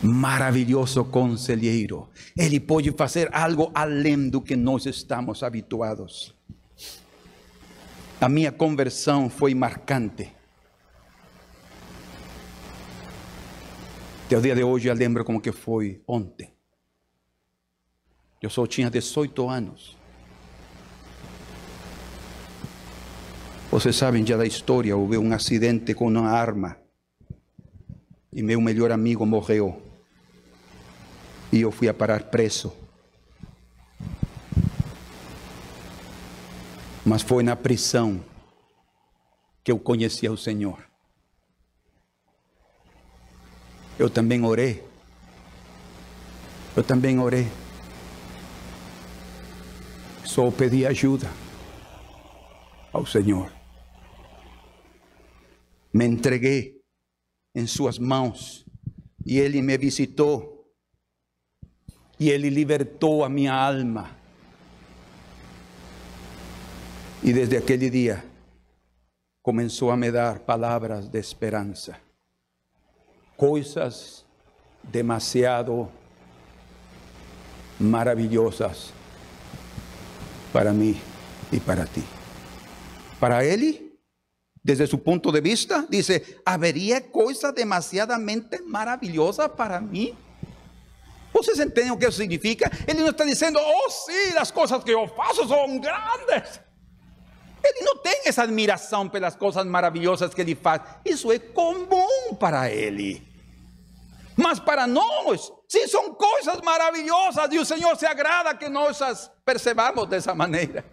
[0.00, 2.08] Maravilhoso conselheiro.
[2.36, 6.32] Ele pode fazer algo além do que nós estamos habituados.
[8.20, 10.32] A minha conversão foi marcante.
[14.26, 16.55] Até o dia de hoje eu lembro como que foi ontem.
[18.46, 19.96] Eu só tinha 18 anos.
[23.68, 26.76] Vocês sabem já da história, houve um acidente com uma arma
[28.32, 29.82] e meu melhor amigo morreu.
[31.50, 32.72] E eu fui a parar preso.
[37.04, 38.24] Mas foi na prisão
[39.64, 40.88] que eu conheci o Senhor.
[43.98, 44.84] Eu também orei.
[46.76, 47.65] Eu também orei.
[50.26, 51.30] Só pedi ajuda
[52.92, 53.56] ao Senhor
[55.96, 56.78] me entreguei
[57.54, 58.66] em suas mãos
[59.24, 60.70] e ele me visitou
[62.20, 64.14] e ele libertou a minha alma.
[67.22, 68.22] E desde aquele dia
[69.42, 71.98] começou a me dar palavras de esperança,
[73.34, 74.24] coisas
[74.84, 75.90] demasiado
[77.80, 78.92] maravilhosas
[80.56, 80.98] para mim
[81.52, 82.02] e para ti.
[83.20, 83.92] Para ele,
[84.62, 90.14] desde su punto de vista, dice, ¿habría cosa demasiadamente maravillosa para mí?
[91.30, 92.70] ¿Ustedes entienden que eso significa?
[92.86, 96.58] Él no está diciendo, oh sí, las cosas que yo faço son grandes.
[97.62, 100.82] Él no tiene esa admiración por las cosas maravillosas que él hace.
[101.04, 103.22] Eso es común para él.
[104.36, 109.30] Mas para nós, sí son cosas maravillosas y el Señor se agrada que nós as
[109.44, 110.84] percebamos de esa manera.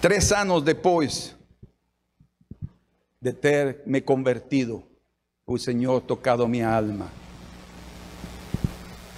[0.00, 1.36] Três anos depois
[3.20, 4.82] de ter me convertido,
[5.44, 7.10] o Senhor tocado minha alma.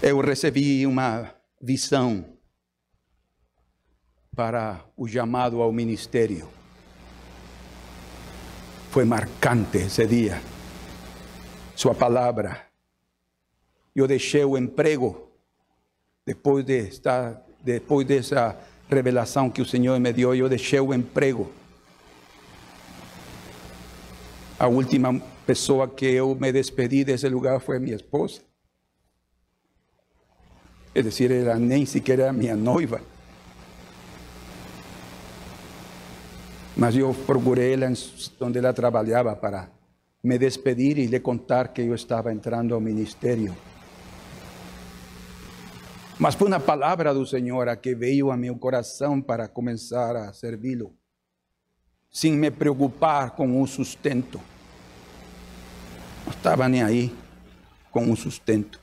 [0.00, 2.24] eu recebi uma visão
[4.34, 6.57] para o chamado ao ministério.
[8.90, 10.40] Foi marcante esse dia.
[11.76, 12.66] Sua palavra.
[13.94, 15.28] Eu deixei o emprego
[16.24, 18.54] depois de estar, depois dessa
[18.88, 21.50] revelação que o Senhor me deu, eu deixei o emprego.
[24.58, 28.42] A última pessoa que eu me despedi desse lugar foi minha esposa.
[30.94, 33.00] Es decir, era nem sequer era minha noiva.
[36.78, 37.92] Mas eu procurei ela
[38.40, 39.68] onde ela trabalhava para
[40.22, 43.56] me despedir e lhe contar que eu estava entrando ao ministério.
[46.18, 50.94] Mas foi uma palavra do Senhor que veio a meu coração para começar a servi-lo,
[52.24, 54.40] me preocupar com o sustento.
[56.24, 57.14] Não estava nem aí
[57.90, 58.80] com o sustento.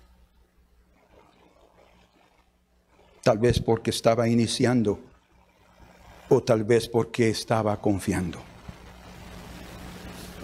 [3.26, 5.00] tal vez porque estaba iniciando
[6.30, 8.40] o tal vez porque estaba confiando.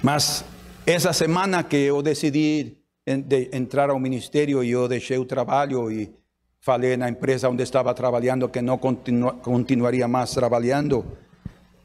[0.02, 0.46] Mas
[0.86, 6.12] esa semana que yo decidí entrar al ministerio, yo dejé el trabajo y
[6.60, 11.04] falei la empresa donde estaba trabajando que no continuaría más trabajando.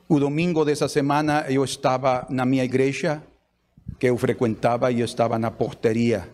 [0.09, 3.23] El domingo de esa semana yo estaba en mi iglesia
[3.99, 6.29] que yo frecuentaba y yo estaba en la portería,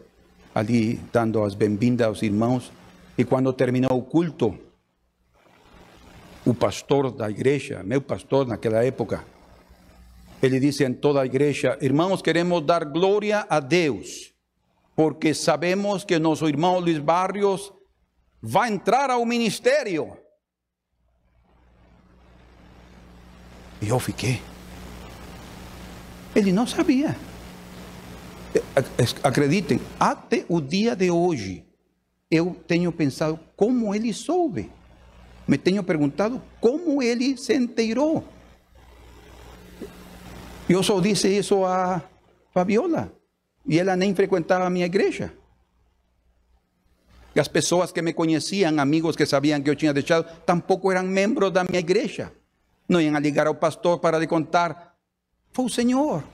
[0.54, 2.72] allí dando las bienvenidas a los hermanos.
[3.16, 4.56] E quando terminou o culto,
[6.44, 9.24] o pastor da igreja, meu pastor naquela época,
[10.42, 14.32] ele disse em toda a igreja: Irmãos, queremos dar glória a Deus,
[14.96, 17.72] porque sabemos que nosso irmão Luiz Barrios
[18.40, 20.16] vai entrar ao ministério.
[23.80, 24.40] E eu fiquei.
[26.34, 27.16] Ele não sabia.
[29.22, 31.64] Acreditem, até o dia de hoje,
[32.30, 34.70] eu tenho pensado como ele soube.
[35.52, 38.24] Me tenho perguntado como ele se inteirou.
[40.66, 42.00] Eu só disse isso a
[42.54, 43.12] Fabiola.
[43.66, 45.30] E ela nem frequentava a minha igreja.
[47.34, 51.02] E as pessoas que me conheciam, amigos que sabiam que eu tinha deixado, tampouco eram
[51.02, 52.32] membros da minha igreja.
[52.88, 54.96] Não iam ligar ao pastor para lhe contar.
[55.52, 56.24] Foi o Senhor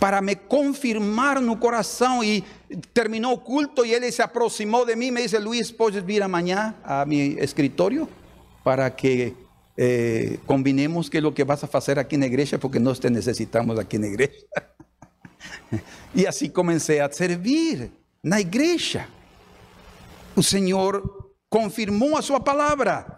[0.00, 2.44] para me confirmar no coração e
[2.94, 6.22] terminou o culto e ele se aproximou de mim e me disse, Luiz, podes vir
[6.22, 8.08] amanhã a meu escritório
[8.62, 9.34] para que
[9.76, 13.10] eh, combinemos que é o que vas a fazer aqui na igreja, porque nós te
[13.10, 14.44] necessitamos aqui na igreja.
[16.14, 17.90] e assim comecei a servir
[18.22, 19.08] na igreja.
[20.36, 23.17] O Senhor confirmou a sua palavra.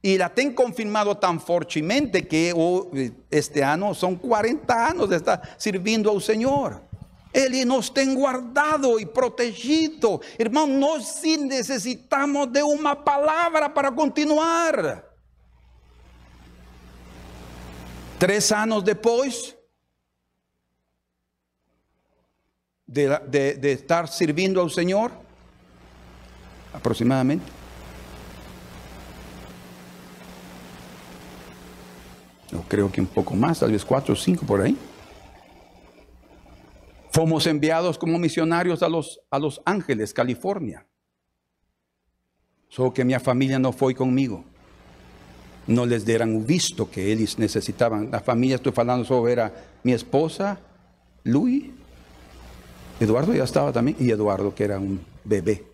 [0.00, 2.54] Y la tengo confirmado tan fortemente que
[3.30, 6.88] este año son 40 años de estar sirviendo al Señor.
[7.32, 10.20] Él nos tem guardado y protegido.
[10.38, 15.04] Hermano, nós sí necesitamos de una palabra para continuar.
[18.18, 19.56] Tres años después
[22.86, 23.08] de,
[23.56, 25.12] de estar sirviendo al Señor,
[26.72, 27.57] aproximadamente,
[32.50, 34.76] Yo creo que un poco más, tal vez cuatro o cinco por ahí.
[37.10, 40.86] Fomos enviados como misionarios a Los, a los Ángeles, California.
[42.68, 44.44] Solo que mi familia no fue conmigo.
[45.66, 48.10] No les dieran visto que ellos necesitaban.
[48.10, 50.58] La familia, estoy hablando sobre era mi esposa,
[51.24, 51.64] Luis,
[53.00, 55.64] Eduardo ya estaba también, y Eduardo que era un bebé.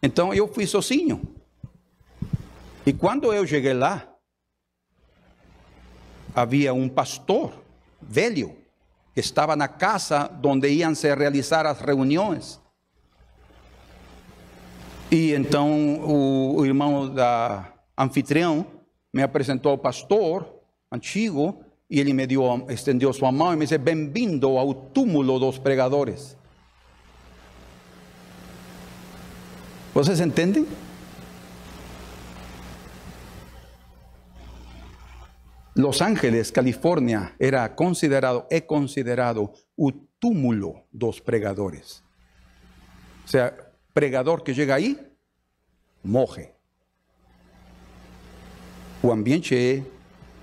[0.00, 1.20] Entonces yo fui sozinho.
[2.86, 4.06] E quando eu cheguei lá,
[6.32, 7.52] havia um pastor
[8.00, 8.56] velho
[9.12, 12.60] que estava na casa onde iam se realizar as reuniões.
[15.10, 18.64] E então o, o irmão da anfitrião
[19.12, 20.48] me apresentou ao pastor
[20.92, 25.58] antigo e ele me deu, estendeu sua mão e me disse: Bem-vindo ao túmulo dos
[25.58, 26.36] pregadores.
[29.92, 30.68] Vocês entendem?
[35.76, 42.02] Los Ángeles, California, era considerado, es considerado un túmulo dos pregadores.
[43.26, 43.54] O sea,
[43.92, 44.98] pregador que llega ahí,
[46.02, 46.54] moje.
[49.02, 49.84] O ambiente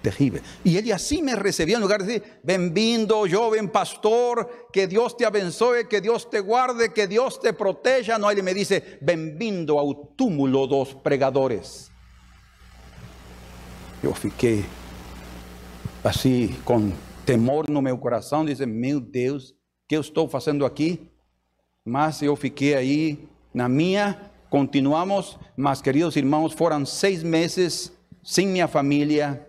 [0.03, 0.39] terrible.
[0.63, 5.25] Y él así me recibía en lugar de decir, bienvenido, joven pastor, que Dios te
[5.25, 8.19] abençoe, que Dios te guarde, que Dios te proteja.
[8.19, 11.89] No, él me dice, bienvenido al túmulo dos pregadores.
[14.03, 14.63] Yo fiquei
[16.03, 16.91] assim, com
[17.25, 19.55] temor no meu coração, dizer: Meu Deus, o
[19.87, 21.09] que eu estou fazendo aqui?
[21.85, 27.91] Mas eu fiquei aí na minha, continuamos, mas queridos irmãos, foram seis meses
[28.23, 29.47] sem minha família,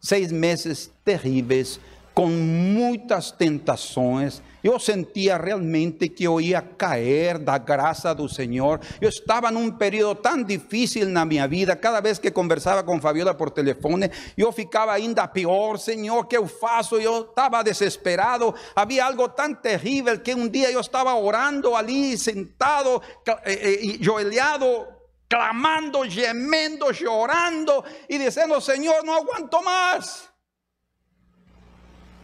[0.00, 1.80] seis meses terríveis,
[2.14, 4.42] com muitas tentações.
[4.62, 8.80] Eu sentia realmente que eu ia cair da graça do Senhor.
[9.00, 11.74] Eu estava num período tão difícil na minha vida.
[11.74, 15.78] Cada vez que conversava com Fabiola por telefone, eu ficava ainda pior.
[15.78, 16.96] Senhor, que eu faço?
[16.96, 18.54] Eu estava desesperado.
[18.76, 24.86] Havia algo tão terrível que um dia eu estava orando ali, sentado, eh, eh, joelhado,
[25.28, 30.31] clamando, gemendo, chorando e dizendo: Senhor, não aguento mais.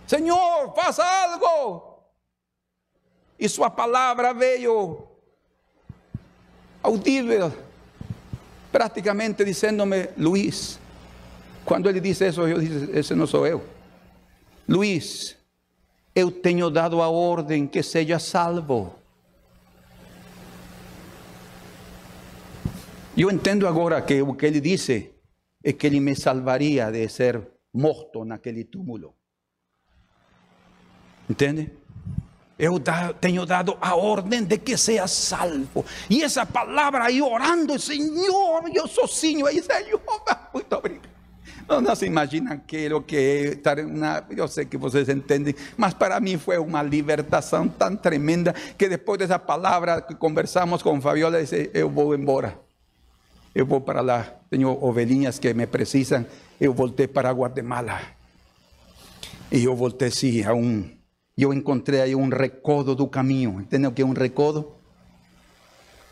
[0.08, 2.00] Senhor, faça algo.
[3.38, 5.06] E sua palavra veio
[6.82, 7.52] audível,
[8.72, 10.80] praticamente dizendo-me, Luiz,
[11.62, 13.62] quando ele disse isso, eu disse, esse não sou eu.
[14.66, 15.36] Luiz,
[16.14, 18.94] eu tenho dado a ordem que seja salvo.
[23.14, 25.12] Eu entendo agora que o que ele disse
[25.62, 29.17] é que ele me salvaria de ser morto naquele túmulo.
[31.28, 31.70] Entende?
[32.58, 32.80] Eu
[33.20, 35.84] tenho dado a ordem de que seja salvo.
[36.10, 40.00] E essa palavra aí orando, Senhor, eu sozinho aí, Senhor,
[40.52, 41.08] muito obrigado.
[41.68, 44.24] Não se imaginam aquilo que é estar na.
[44.30, 49.18] Eu sei que vocês entendem, mas para mim foi uma libertação tão tremenda que depois
[49.18, 52.58] dessa palavra que conversamos com Fabiola, disse: Eu vou embora.
[53.54, 54.26] Eu vou para lá.
[54.48, 56.24] Tenho ovelhinhas que me precisam.
[56.58, 58.00] Eu voltei para Guatemala.
[59.52, 60.97] E eu voltei, sim, a e
[61.42, 63.60] eu encontrei aí um recodo do caminho.
[63.60, 64.72] Entendeu o que um recodo?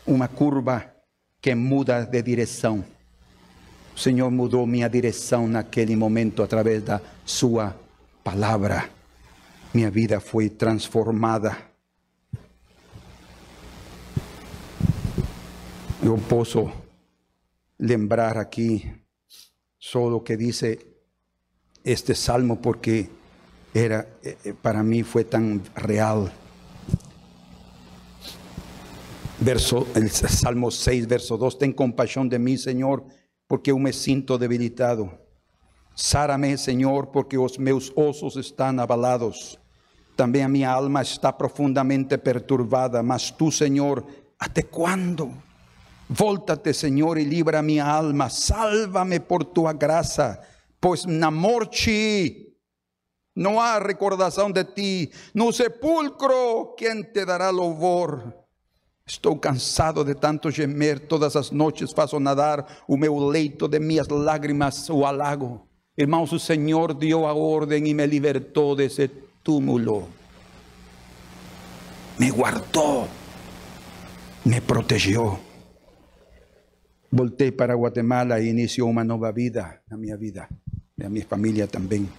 [0.05, 0.89] Uma curva
[1.41, 2.83] que muda de direção.
[3.93, 7.75] O Senhor mudou minha direção naquele momento através da Sua
[8.23, 8.89] palavra.
[9.73, 11.57] Minha vida foi transformada.
[16.01, 16.71] Eu posso
[17.77, 18.89] lembrar aqui
[19.77, 20.61] só o que diz
[21.83, 23.09] este salmo, porque
[23.77, 26.31] era, eh, eh, para mí fue tan real.
[29.39, 33.05] Verso, el Salmo 6, verso 2, ten compasión de mí, Señor,
[33.47, 35.11] porque me siento debilitado.
[35.93, 39.59] Sárame, Señor, porque los meus osos están abalados.
[40.15, 44.03] También mi alma está profundamente perturbada, mas tú, Señor,
[44.39, 45.31] ¿hasta cuándo?
[46.09, 48.29] Voltate, Señor, y libra mi alma.
[48.29, 50.39] Sálvame por tu gracia,
[50.79, 52.47] pues na morte
[53.37, 55.11] no hay recordación de ti.
[55.33, 58.47] No sepulcro, ¿quién te dará louvor?
[59.05, 64.09] Estoy cansado de tanto gemer, todas las noches faço nadar o meu leito de minhas
[64.09, 65.67] lágrimas o halago.
[65.95, 69.09] Irmãos, o Senhor dio a orden y me libertó de ese
[69.43, 70.07] túmulo.
[72.17, 73.07] Me guardó,
[74.45, 75.39] me protegió.
[77.11, 80.49] Voltei para Guatemala e iniciou uma nova vida na minha vida,
[80.97, 82.09] na minha família também.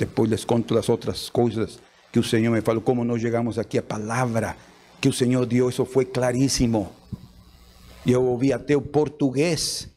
[0.00, 1.78] Depois les conto las otras cosas
[2.10, 4.56] que el Señor me falou, como nós llegamos aquí a palavra
[4.98, 6.90] que el Señor dio, eso fue clarísimo.
[8.06, 9.90] Eu ouvi até o português,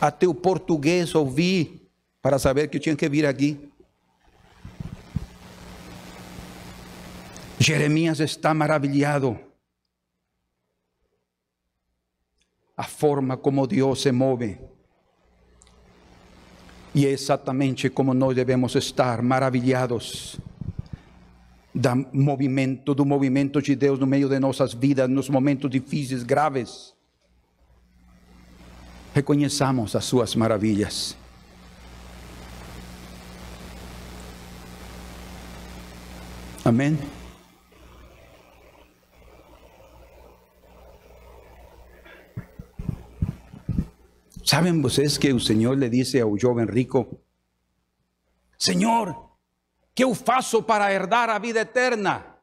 [0.00, 1.90] até o português ouvi
[2.22, 3.68] para saber que eu tinha que vir aqui.
[7.58, 9.36] Jeremias está maravilhado.
[12.76, 14.77] A forma como Deus se move.
[16.98, 20.36] E é exatamente como nós devemos estar maravilhados
[21.72, 26.92] do movimento, do movimento de Deus no meio de nossas vidas, nos momentos difíceis, graves.
[29.14, 31.16] Reconheçamos as suas maravilhas.
[36.64, 36.98] Amém?
[44.48, 47.20] ¿Saben ustedes que el Señor le dice al joven rico,
[48.56, 49.14] Señor,
[49.94, 50.14] ¿qué eu
[50.66, 52.40] para herdar a vida eterna?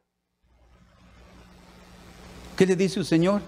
[2.56, 3.42] ¿Qué le dice el Señor?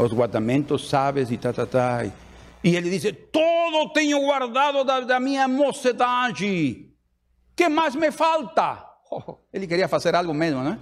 [0.00, 2.04] Los guardamentos sabes y ta, ta, ta.
[2.60, 6.92] Y él dice, todo tenho guardado da, da minha mocidade.
[7.54, 8.84] ¿Qué más me falta?
[9.10, 10.76] Oh, ele queria fazer algo mesmo, né?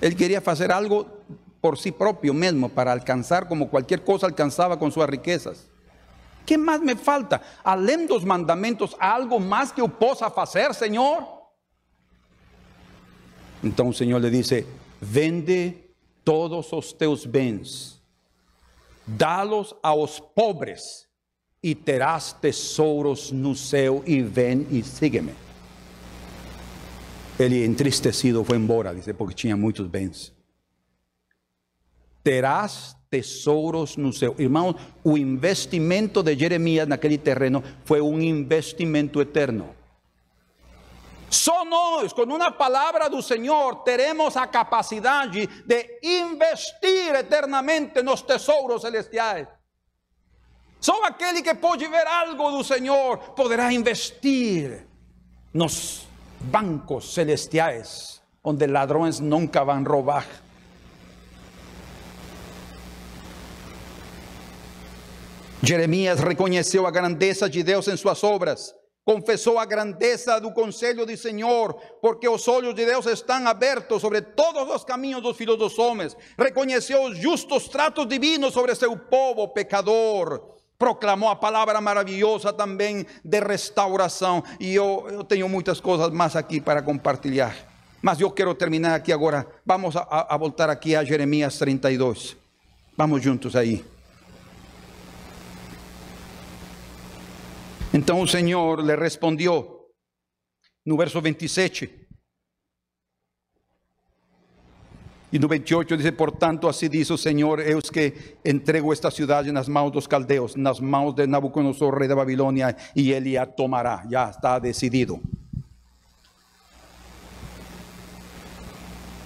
[0.00, 1.21] Ele queria fazer algo
[1.62, 5.68] por sí propio mismo para alcanzar como cualquier cosa alcanzaba con sus riquezas.
[6.44, 7.40] ¿Qué más me falta?
[7.62, 11.22] Além dos mandamentos, algo más que yo pueda hacer, Señor.
[13.62, 14.66] Entonces el Señor le dice,
[15.00, 15.94] vende
[16.24, 18.02] todos os teus bens,
[19.06, 21.08] dalos a los pobres
[21.62, 25.32] y terás tesouros no céu y ven y sígueme.
[27.38, 30.32] Ele entristecido foi embora, dice, porque tinha muitos bens.
[32.22, 34.34] Terás tesouros no céu.
[34.38, 39.74] Irmãos, o investimento de Jeremias naquele terreno foi um investimento eterno.
[41.28, 48.82] Só nós, com uma palavra do Senhor, teremos a capacidade de investir eternamente nos tesouros
[48.82, 49.48] celestiais.
[50.78, 54.86] Só aquele que pode ver algo do Senhor poderá investir
[55.54, 56.06] nos
[56.40, 60.26] bancos celestiais, onde ladrões nunca vão roubar.
[65.62, 71.16] Jeremias reconheceu a grandeza de Deus em suas obras confessou a grandeza do conselho do
[71.16, 75.78] Senhor, porque os olhos de Deus estão abertos sobre todos os caminhos dos filhos dos
[75.78, 76.16] homens.
[76.38, 80.40] Reconheceu os justos tratos divinos sobre seu povo pecador.
[80.78, 84.42] Proclamou a palavra maravilhosa também de restauração.
[84.58, 87.54] E eu, eu tenho muitas coisas mais aqui para compartilhar.
[88.00, 89.46] Mas eu quero terminar aqui agora.
[89.64, 92.36] Vamos a, a voltar aqui a Jeremias 32.
[92.96, 93.84] Vamos juntos aí.
[97.92, 99.90] Então o Senhor lhe respondeu
[100.84, 102.02] no verso 27.
[105.32, 109.68] E no 28 diz: Portanto, assim diz o Senhor: Eus que entrego esta cidade nas
[109.68, 114.06] mãos dos caldeus, nas mãos de Nabucodonosor, rei da Babilônia, e ele a tomará.
[114.10, 115.20] Já está decidido.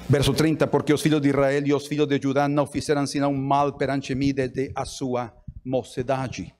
[0.09, 3.33] Verso 30: Porque os filhos de Israel e os filhos de Judá não fizeram senão
[3.33, 5.33] mal perante mim desde a sua
[5.64, 6.55] mocidade.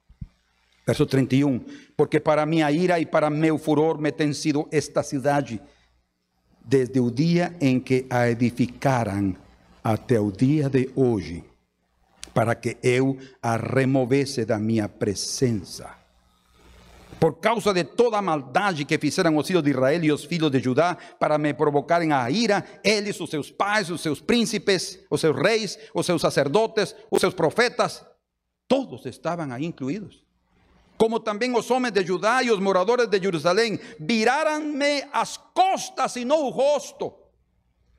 [0.87, 1.61] Verso 31.
[1.97, 5.61] Porque para minha ira e para meu furor me tem sido esta cidade,
[6.65, 9.35] desde o dia em que a edificaram
[9.83, 11.43] até o dia de hoje,
[12.33, 15.91] para que eu a removesse da minha presença.
[17.19, 20.51] Por causa de toda a maldade que fizeram os filhos de Israel e os filhos
[20.51, 25.21] de Judá, para me provocarem a ira, eles, os seus pais, os seus príncipes, os
[25.21, 28.05] seus reis, os seus sacerdotes, os seus profetas,
[28.69, 30.26] todos estavam aí incluídos
[30.99, 36.25] como também os homens de Judá e os moradores de Jerusalém, viraram-me as costas e
[36.25, 37.13] não o rosto.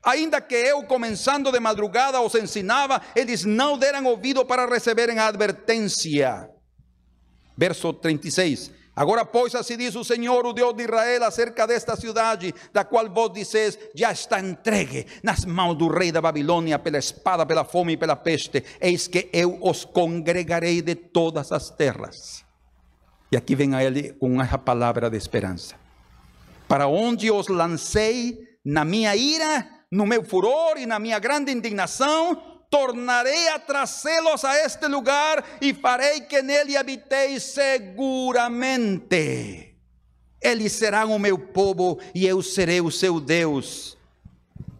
[0.02, 5.26] Ainda que eu, começando de madrugada, os ensinava, eles não deram ouvido para receberem a
[5.26, 6.48] advertência.
[7.56, 8.70] Verso 36.
[8.94, 13.08] Agora, pois, assim diz o Senhor, o Deus de Israel, acerca desta cidade, da qual
[13.08, 17.92] vos dizeis, já está entregue nas mãos do rei da Babilônia, pela espada, pela fome
[17.92, 18.64] e pela peste.
[18.80, 22.47] Eis que eu os congregarei de todas as terras
[23.30, 25.74] e aqui vem a ele com essa palavra de esperança.
[26.66, 32.42] Para onde os lancei na minha ira, no meu furor e na minha grande indignação,
[32.70, 38.84] tornarei a trazê-los a este lugar e farei que nele habiteis seguramente.
[40.40, 43.98] Eles serão o meu povo e eu serei o seu Deus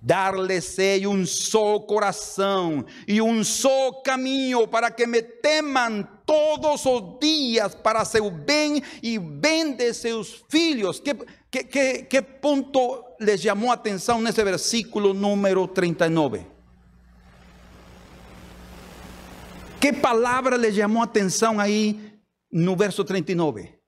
[0.08, 7.74] dar-lhes-ei um só coração e um só caminho para que me temam todos os dias
[7.74, 11.00] para seu bem e bem de seus filhos.
[11.00, 11.14] Que,
[11.64, 12.26] que,
[13.18, 16.46] les chamou a atenção nesse versículo número 39?
[19.80, 22.20] Que palavra lhe chamou a atenção aí
[22.52, 23.80] no verso 39?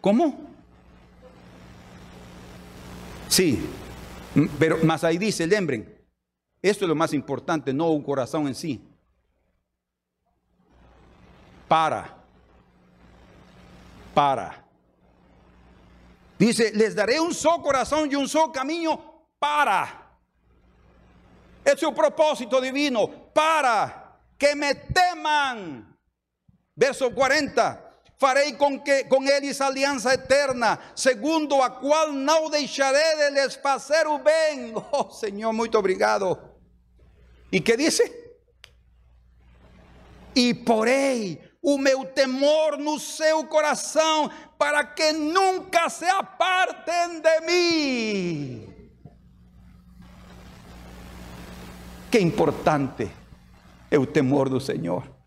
[0.00, 0.48] Como?
[3.28, 3.68] Sim.
[4.60, 5.92] Pero, mas ahí dice, lembren,
[6.62, 8.89] esto es lo más importante, no un corazón en sí.
[11.70, 12.16] Para.
[14.12, 14.66] Para.
[16.36, 20.18] Dice, les daré un solo corazón y un solo camino para.
[21.64, 25.96] Es su propósito divino, para que me teman.
[26.74, 27.86] Verso 40
[28.18, 34.08] farei com que com eles aliança eterna, segundo a qual não deixarei de lhes fazer
[34.08, 34.74] o bem.
[34.90, 36.36] Oh, Senhor, muito obrigado.
[37.52, 38.02] E que disse?
[40.34, 48.74] E porei o meu temor no seu coração, para que nunca se apartem de mim.
[52.10, 53.10] Que importante
[53.90, 55.20] é o temor do Senhor.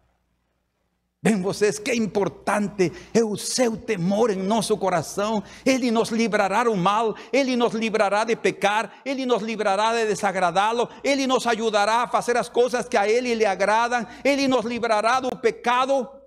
[1.26, 5.42] Ven vocês que importante é o seu temor em nosso coração.
[5.66, 10.90] Ele nos livrará do mal, ele nos livrará de pecar, ele nos livrará de desagradá-lo,
[11.02, 15.22] ele nos ajudará a fazer as coisas que a ele lhe agradam, ele nos livrará
[15.22, 16.23] do pecado.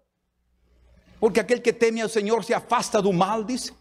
[1.21, 3.73] Porque aquele que teme ao Senhor se afasta do mal, diz.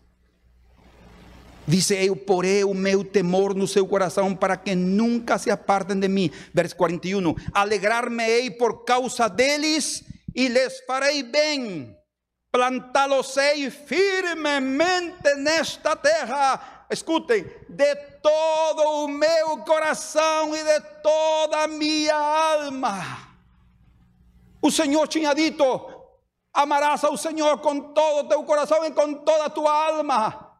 [1.67, 6.07] Dice, eu porei o meu temor no seu coração para que nunca se apartem de
[6.07, 6.31] mim.
[6.53, 7.35] Verso 41.
[7.53, 10.03] Alegrar-me-ei por causa deles
[10.35, 11.97] y les farei bem.
[12.51, 23.35] Plantá-los-ei firmemente nesta terra, escutem, de todo o meu coração e de toda minha alma.
[24.61, 25.63] O Senhor tinha dito:
[26.55, 30.53] amarás ao Senhor com todo o teu coração e com toda a tua alma.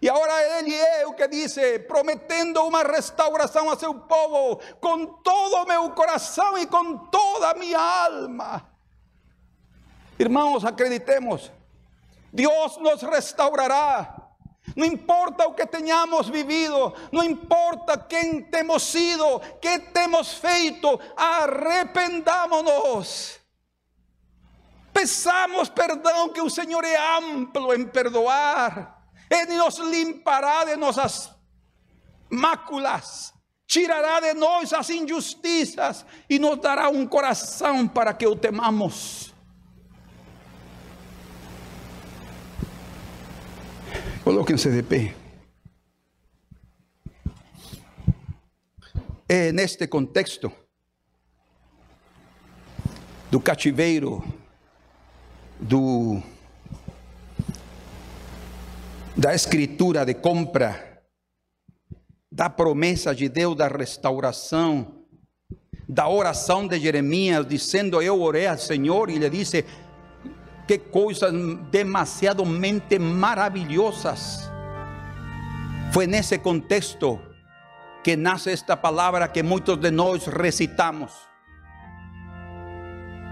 [0.00, 5.66] E agora ele é o que disse, prometendo uma restauração a seu povo, com todo
[5.66, 8.64] meu coração e com toda minha alma.
[10.16, 11.50] Irmãos, acreditemos,
[12.32, 14.14] Deus nos restaurará.
[14.76, 23.40] Não importa o que tenhamos vivido, não importa quem temos sido, que temos feito, arrependámonos.
[24.98, 29.00] Peçamos perdão, que o Senhor é amplo em perdoar.
[29.30, 31.32] Ele nos limpará de nossas
[32.28, 33.32] máculas,
[33.64, 39.32] tirará de nós as injustiças e nos dará um coração para que o temamos.
[44.24, 45.14] Colóquense de pé.
[49.28, 50.52] É neste contexto
[53.30, 54.24] do cativeiro,
[55.60, 56.22] do
[59.16, 61.02] da escritura de compra,
[62.30, 65.04] da promessa de Deus da restauração,
[65.88, 69.64] da oração de Jeremias, dizendo: Eu orei ao Senhor, e ele disse:
[70.66, 71.32] Que coisas
[71.70, 74.48] demasiadamente maravilhosas.
[75.92, 77.18] Foi nesse contexto
[78.04, 81.27] que nasce esta palavra que muitos de nós recitamos.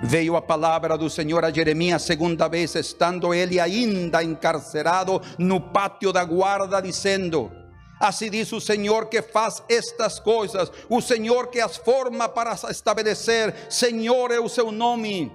[0.02, 6.12] Veio a palavra do Senhor a Jeremias segunda vez, estando ele ainda encarcerado no pátio
[6.12, 7.50] da guarda, dizendo:
[7.98, 13.54] Assim diz o Senhor que faz estas coisas, o Senhor que as forma para estabelecer,
[13.70, 15.32] Senhor é o seu nome.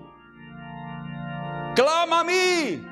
[1.75, 2.85] Clama a mim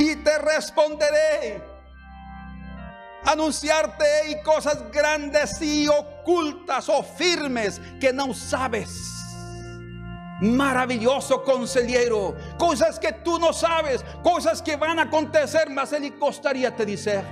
[0.00, 1.60] e te responderei.
[3.26, 9.17] Anunciar-te coisas grandes e ocultas ou firmes que não sabes
[10.40, 16.76] maravilhoso conselheiro, coisas que tu não sabes, coisas que vão acontecer, mas ele gostaria de
[16.76, 17.24] te dizer.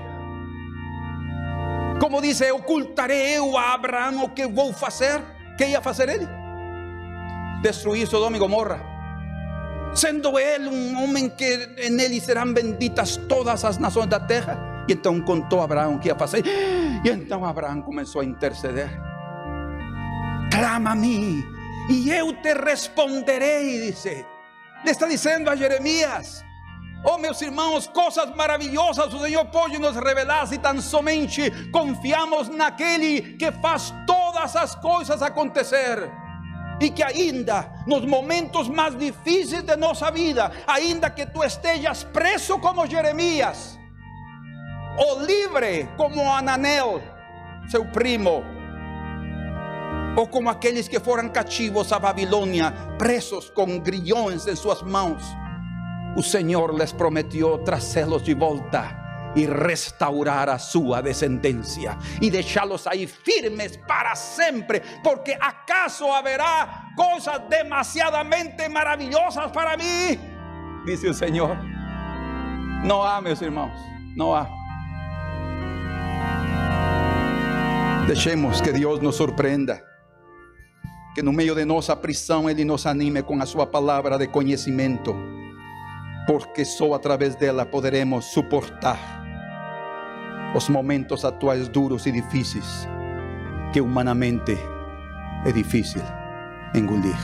[2.00, 5.22] Como diz, ocultarei eu a Abraão o que vou fazer.
[5.56, 6.28] Que ia fazer ele?
[7.62, 8.80] Destruir Sodoma e Gomorra.
[9.94, 14.84] Sendo ele um homem que nele serão benditas todas as nações da terra.
[14.86, 16.44] E então contou a Abraão o que ia fazer.
[16.44, 18.90] E então Abraão começou a interceder.
[20.52, 21.55] Clama a mim
[21.88, 24.24] e eu te responderei, disse.
[24.84, 26.44] Le está dizendo a Jeremias:
[27.04, 33.36] Oh, meus irmãos, coisas maravilhosas o Senhor pode nos revelar se tão somente confiamos naquele
[33.36, 36.10] que faz todas as coisas acontecer.
[36.80, 42.58] E que ainda nos momentos mais difíceis de nossa vida, ainda que tu estejas preso
[42.58, 43.78] como Jeremias,
[44.98, 47.00] ou livre como Ananel,
[47.70, 48.44] seu primo,
[50.16, 55.22] ou como aqueles que foram cativos a Babilônia, presos com grilhões em suas mãos,
[56.16, 59.04] o Senhor les prometeu trazê-los de volta
[59.36, 68.66] e restaurar a sua descendência e deixá-los firmes para sempre, porque acaso haverá coisas demasiadamente
[68.70, 70.18] maravilhosas para mim?
[70.86, 71.54] Disse o Senhor.
[72.82, 73.78] Não há, meus irmãos,
[74.16, 74.48] não há.
[78.06, 79.95] Deixemos que Deus nos surpreenda
[81.16, 85.16] que no meio de nossa prisão Ele nos anime com a Sua palavra de conhecimento,
[86.26, 88.98] porque só através dela poderemos suportar
[90.54, 92.86] os momentos atuais duros e difíceis
[93.72, 94.58] que humanamente
[95.46, 96.02] é difícil
[96.74, 97.16] engolir.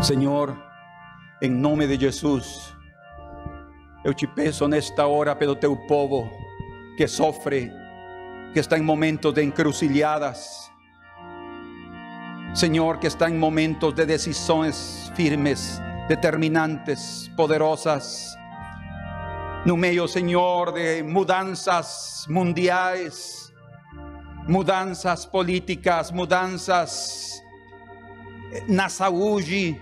[0.00, 0.56] Senhor,
[1.42, 2.72] em nome de Jesus,
[4.04, 6.30] eu te peço nesta hora pelo teu povo
[6.96, 7.68] que sofre,
[8.52, 10.69] que está em momentos de encruzilhadas,
[12.52, 18.36] Señor, que está en momentos de decisiones firmes, determinantes, poderosas.
[19.64, 23.52] No medio, Señor, de mudanzas mundiales,
[24.48, 27.40] mudanzas políticas, mudanzas
[28.66, 29.80] na saúde.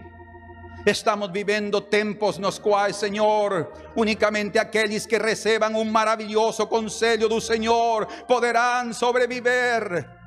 [0.84, 8.06] Estamos viviendo tiempos nos cuales, Señor, únicamente aquellos que reciban un maravilloso consejo del Señor
[8.26, 10.17] podrán sobrevivir.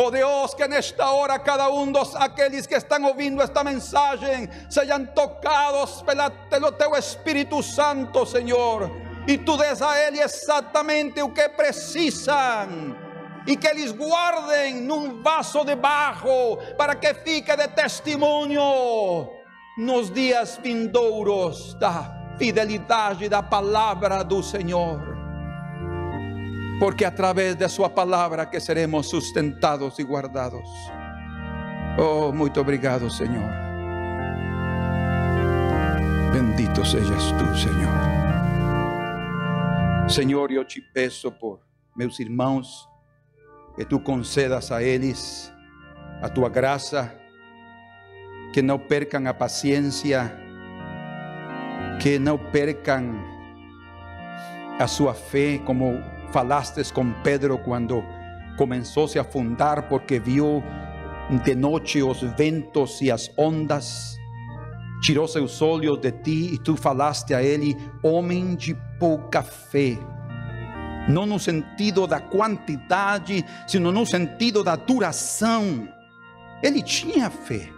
[0.00, 5.04] Oh Deus, que nesta hora cada um dos aqueles que estão ouvindo esta mensagem sejam
[5.06, 6.04] tocados
[6.48, 8.88] pelo teu Espírito Santo, Senhor,
[9.26, 12.96] e tu des a eles exatamente o que precisam
[13.44, 19.28] e que eles guardem num vaso de barro para que fique de testemunho
[19.78, 25.17] nos dias vindouros da fidelidade da palavra do Senhor.
[26.78, 30.68] Porque a través de Sua palavra que seremos sustentados e guardados.
[31.98, 33.50] Oh, muito obrigado, Senhor.
[36.32, 38.08] Bendito sejas tu, Senhor.
[40.08, 41.60] Senhor, eu te peço por
[41.96, 42.88] meus irmãos,
[43.74, 45.52] que tu concedas a eles
[46.22, 47.12] a tua graça,
[48.52, 50.32] que não percam a paciência,
[52.00, 53.20] que não percam
[54.78, 56.00] a sua fé, como
[56.32, 58.02] falastes com Pedro quando
[58.56, 60.62] começou -se a afundar porque viu
[61.44, 64.16] de noite os ventos e as ondas.
[65.02, 69.96] Tirou seus olhos de ti e tu falaste a ele, homem de pouca fé.
[71.08, 75.88] Não no sentido da quantidade, sino no sentido da duração.
[76.62, 77.68] Ele tinha fé,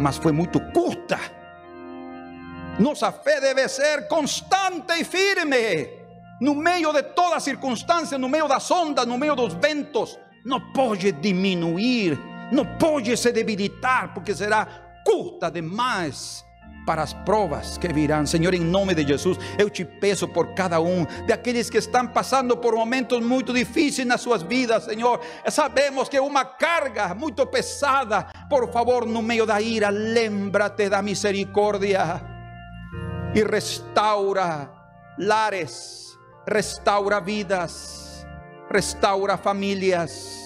[0.00, 1.18] mas foi muito curta.
[2.78, 5.97] Nossa fé deve ser constante e firme.
[6.40, 11.10] No meio de toda circunstância, no meio das ondas, no meio dos ventos, não pode
[11.12, 12.18] diminuir,
[12.52, 14.66] não pode se debilitar, porque será
[15.04, 16.44] curta demais
[16.86, 18.24] para as provas que virão.
[18.24, 22.06] Senhor, em nome de Jesus, eu te peço por cada um de aqueles que estão
[22.06, 25.20] passando por momentos muito difíceis nas suas vidas, Senhor.
[25.50, 28.28] Sabemos que é uma carga muito pesada.
[28.48, 32.22] Por favor, no meio da ira, lembra-te da misericórdia
[33.34, 34.70] e restaura
[35.18, 36.07] lares,
[36.50, 38.26] restaura vidas,
[38.70, 40.36] restaura famílias,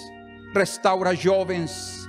[0.55, 2.03] restaura jovens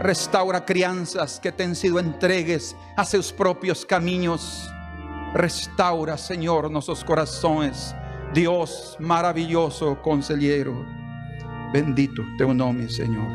[0.00, 4.68] Restaura crianças que têm sido entregues a seus próprios caminhos.
[5.32, 7.94] Restaura, Senhor, nossos corações.
[8.34, 10.84] Deus maravilhoso, conselheiro.
[11.72, 13.28] Bendito teu nome, Senhor.